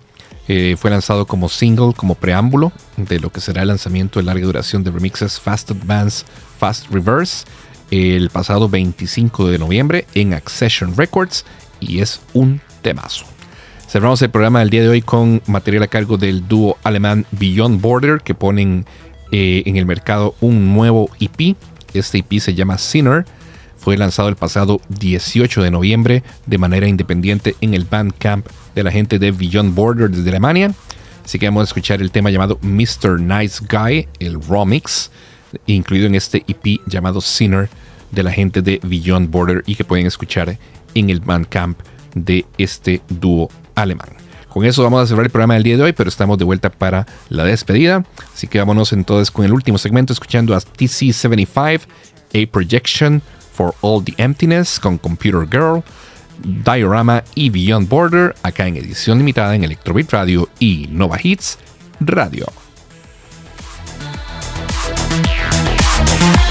[0.49, 4.47] Eh, fue lanzado como single, como preámbulo de lo que será el lanzamiento de larga
[4.47, 6.25] duración de remixes Fast Advance,
[6.59, 7.45] Fast Reverse
[7.91, 11.45] el pasado 25 de noviembre en Accession Records
[11.81, 13.25] y es un temazo.
[13.89, 17.81] Cerramos el programa del día de hoy con material a cargo del dúo alemán Beyond
[17.81, 18.87] Border que ponen
[19.33, 21.57] eh, en el mercado un nuevo EP.
[21.93, 23.25] Este EP se llama Sinner.
[23.77, 28.93] Fue lanzado el pasado 18 de noviembre de manera independiente en el Bandcamp de la
[28.93, 30.73] gente de Beyond Border desde Alemania.
[31.25, 33.21] Así que vamos a escuchar el tema llamado Mr.
[33.21, 35.11] Nice Guy, el raw mix,
[35.67, 37.69] incluido en este EP llamado Sinner
[38.11, 40.59] de la gente de Beyond Border y que pueden escuchar
[40.95, 41.79] en el Bandcamp
[42.15, 44.09] de este dúo alemán.
[44.49, 46.71] Con eso vamos a cerrar el programa del día de hoy, pero estamos de vuelta
[46.71, 48.05] para la despedida.
[48.35, 51.83] Así que vámonos entonces con el último segmento escuchando a TC75,
[52.35, 53.23] A Projection
[53.53, 55.85] for All the Emptiness con Computer Girl,
[56.43, 61.59] Diorama y Beyond Border, acá en edición limitada en Electrobit Radio y Nova Hits
[62.01, 62.47] Radio.
[66.21, 66.51] Yeah.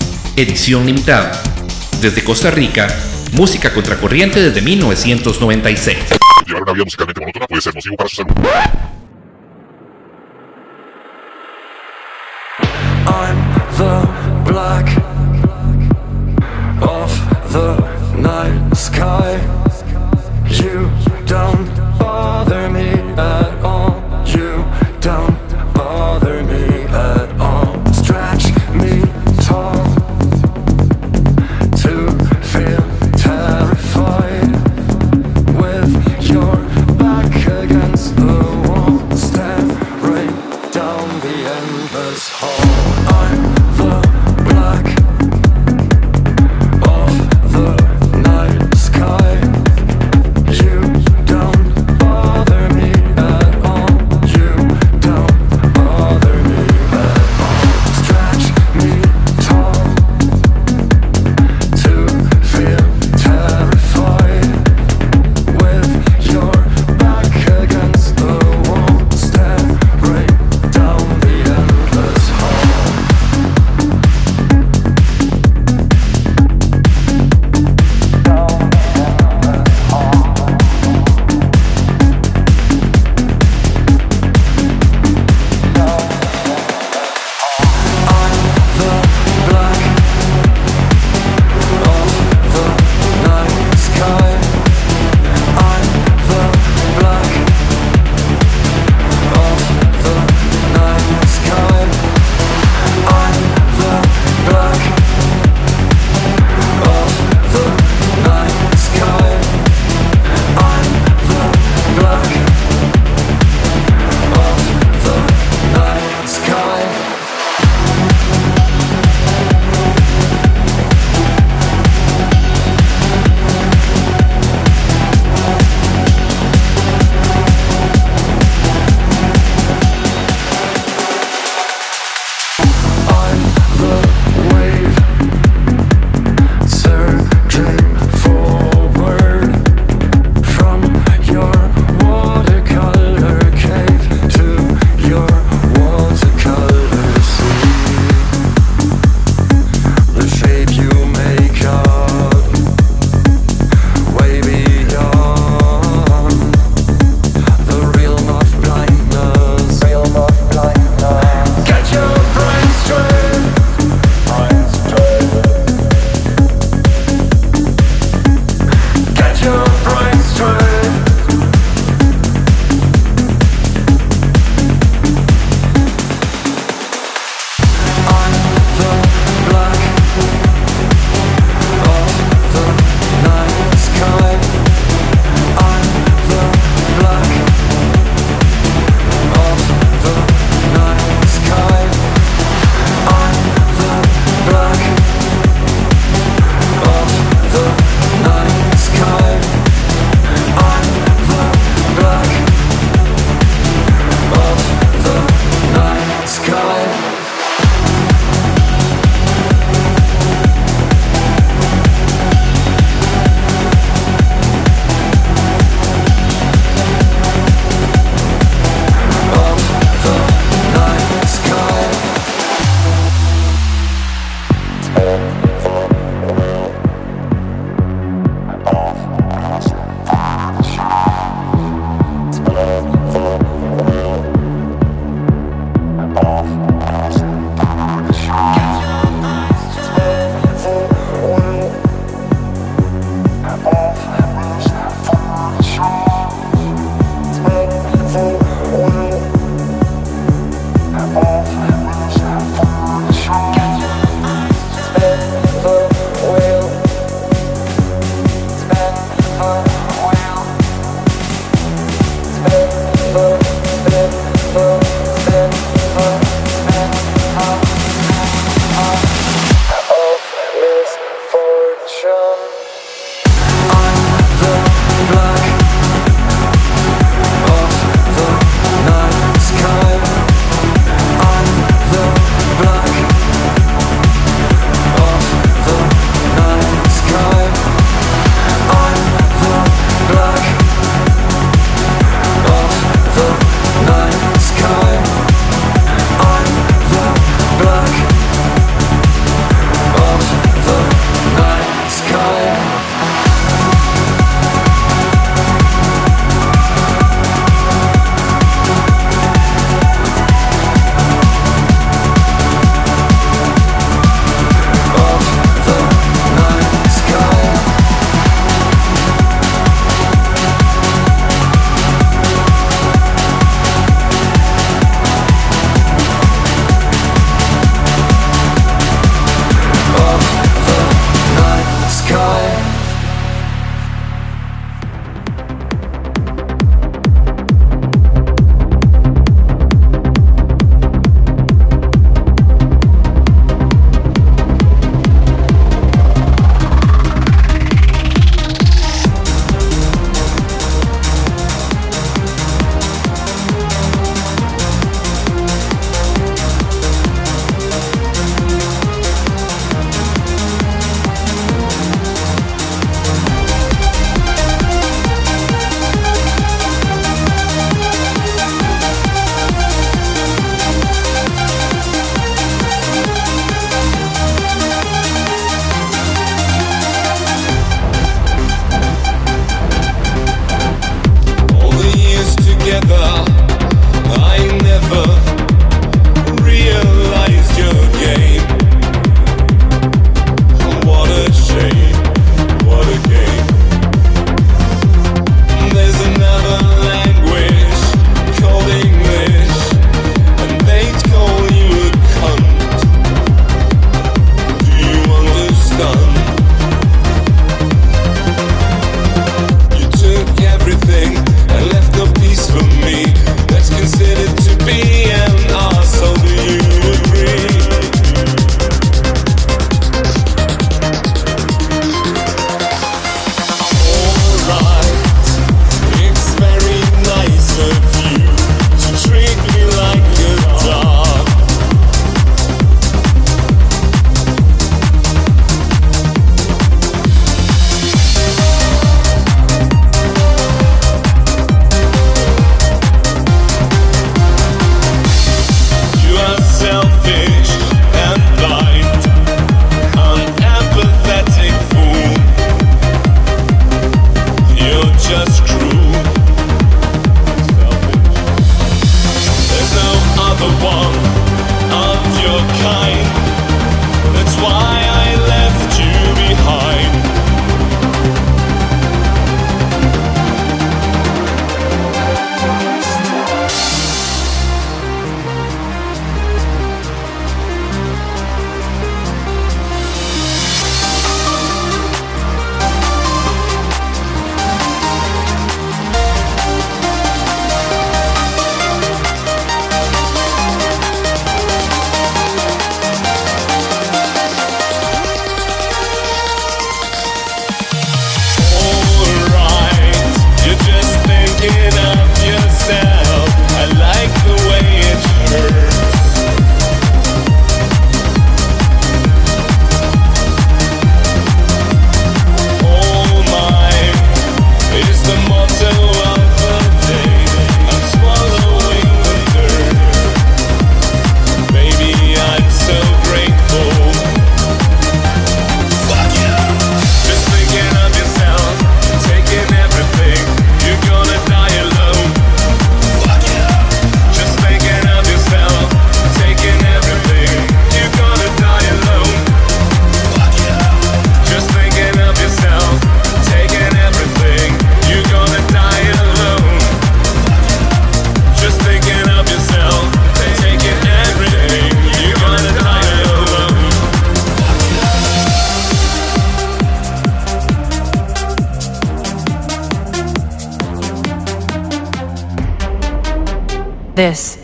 [0.37, 1.33] Edición limitada.
[1.99, 2.87] Desde Costa Rica,
[3.33, 5.97] música contracorriente desde 1996.
[6.47, 8.33] Llevar una vida musicalmente monótona puede ser nocivo para su salud.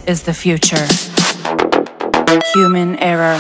[0.08, 0.88] Is the future.
[2.56, 3.38] Human error.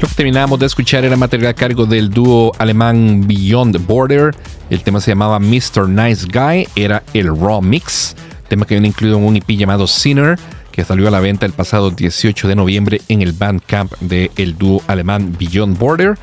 [0.00, 4.34] Lo que terminamos de escuchar era material a cargo del dúo alemán Beyond Border.
[4.68, 5.88] El tema se llamaba Mr.
[5.88, 8.14] Nice Guy, era el Raw Mix,
[8.48, 10.38] tema que viene incluido en un EP llamado Sinner,
[10.70, 14.82] que salió a la venta el pasado 18 de noviembre en el Bandcamp del dúo
[14.86, 16.18] alemán Beyond Border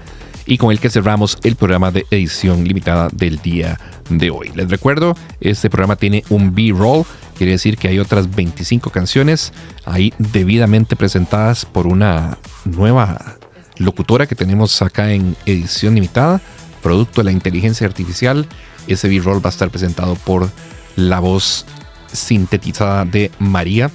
[0.46, 4.52] y con el que cerramos el programa de edición limitada del día de hoy.
[4.56, 7.06] Les recuerdo, este programa tiene un B-roll,
[7.38, 9.54] quiere decir que hay otras 25 canciones
[9.86, 13.38] ahí debidamente presentadas por una nueva
[13.78, 16.42] locutora que tenemos acá en edición limitada,
[16.82, 18.48] producto de la inteligencia artificial.
[18.88, 20.50] Ese B-roll va a estar presentado por
[20.96, 21.66] la voz
[22.12, 23.90] sintetizada de María,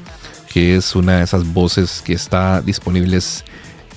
[0.52, 3.48] que es una de esas voces que está disponibles en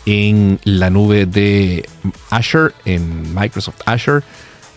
[0.05, 1.88] la nube de
[2.30, 4.23] Azure, en Microsoft Azure.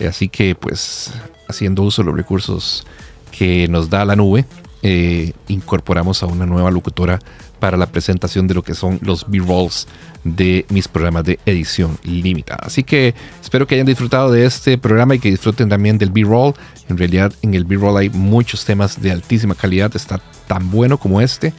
[0.06, 1.12] Así que pues
[1.48, 2.84] haciendo uso de los recursos
[3.30, 4.44] que nos da la nube,
[4.82, 7.18] eh, incorporamos a una nueva locutora
[7.58, 9.86] para la presentación de lo que son los B-rolls
[10.24, 12.60] de mis programas de edición limitada.
[12.66, 16.54] Así que espero que hayan disfrutado de este programa y que disfruten también del B-roll.
[16.90, 21.22] En realidad en el B-roll hay muchos temas de altísima calidad, está tan bueno como
[21.22, 21.54] este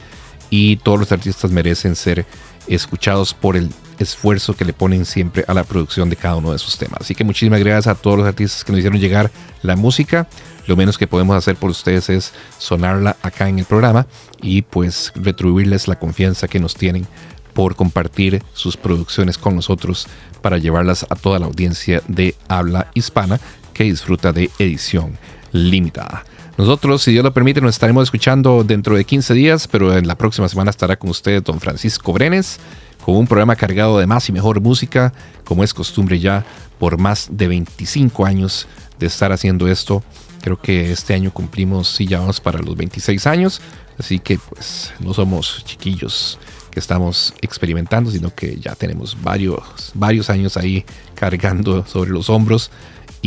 [0.48, 2.24] y todos los artistas merecen ser
[2.68, 6.58] escuchados por el esfuerzo que le ponen siempre a la producción de cada uno de
[6.58, 7.00] sus temas.
[7.00, 9.30] Así que muchísimas gracias a todos los artistas que nos hicieron llegar
[9.62, 10.28] la música.
[10.66, 14.06] Lo menos que podemos hacer por ustedes es sonarla acá en el programa
[14.42, 17.06] y pues retribuirles la confianza que nos tienen
[17.54, 20.06] por compartir sus producciones con nosotros
[20.42, 23.40] para llevarlas a toda la audiencia de habla hispana
[23.72, 25.18] que disfruta de edición
[25.52, 26.24] limitada.
[26.56, 30.16] Nosotros, si Dios lo permite, nos estaremos escuchando dentro de 15 días, pero en la
[30.16, 32.58] próxima semana estará con ustedes don Francisco Brenes
[33.06, 35.12] con un programa cargado de más y mejor música,
[35.44, 36.44] como es costumbre ya
[36.80, 38.66] por más de 25 años
[38.98, 40.02] de estar haciendo esto.
[40.42, 43.60] Creo que este año cumplimos, sí, ya vamos para los 26 años,
[43.96, 46.38] así que pues no somos chiquillos
[46.72, 52.72] que estamos experimentando, sino que ya tenemos varios, varios años ahí cargando sobre los hombros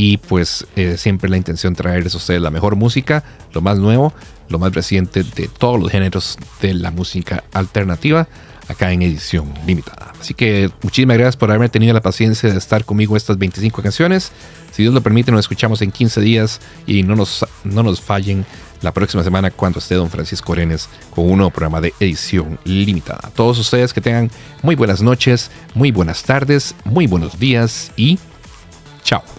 [0.01, 3.21] y pues eh, siempre la intención traerles a ustedes la mejor música,
[3.51, 4.13] lo más nuevo,
[4.47, 8.25] lo más reciente de todos los géneros de la música alternativa
[8.69, 10.13] acá en edición limitada.
[10.17, 14.31] Así que muchísimas gracias por haberme tenido la paciencia de estar conmigo estas 25 canciones.
[14.71, 18.45] Si Dios lo permite, nos escuchamos en 15 días y no nos, no nos fallen
[18.81, 23.19] la próxima semana cuando esté don Francisco Orenes con un nuevo programa de edición limitada.
[23.23, 28.17] A todos ustedes que tengan muy buenas noches, muy buenas tardes, muy buenos días y
[29.03, 29.38] chao.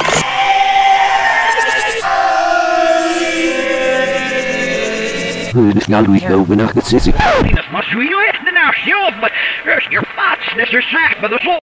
[5.55, 7.11] Het nou niet over nacht zitten.
[7.55, 9.31] Dat was u echt nou zelf, maar
[9.89, 11.60] je vaatjes is er slecht, maar de zon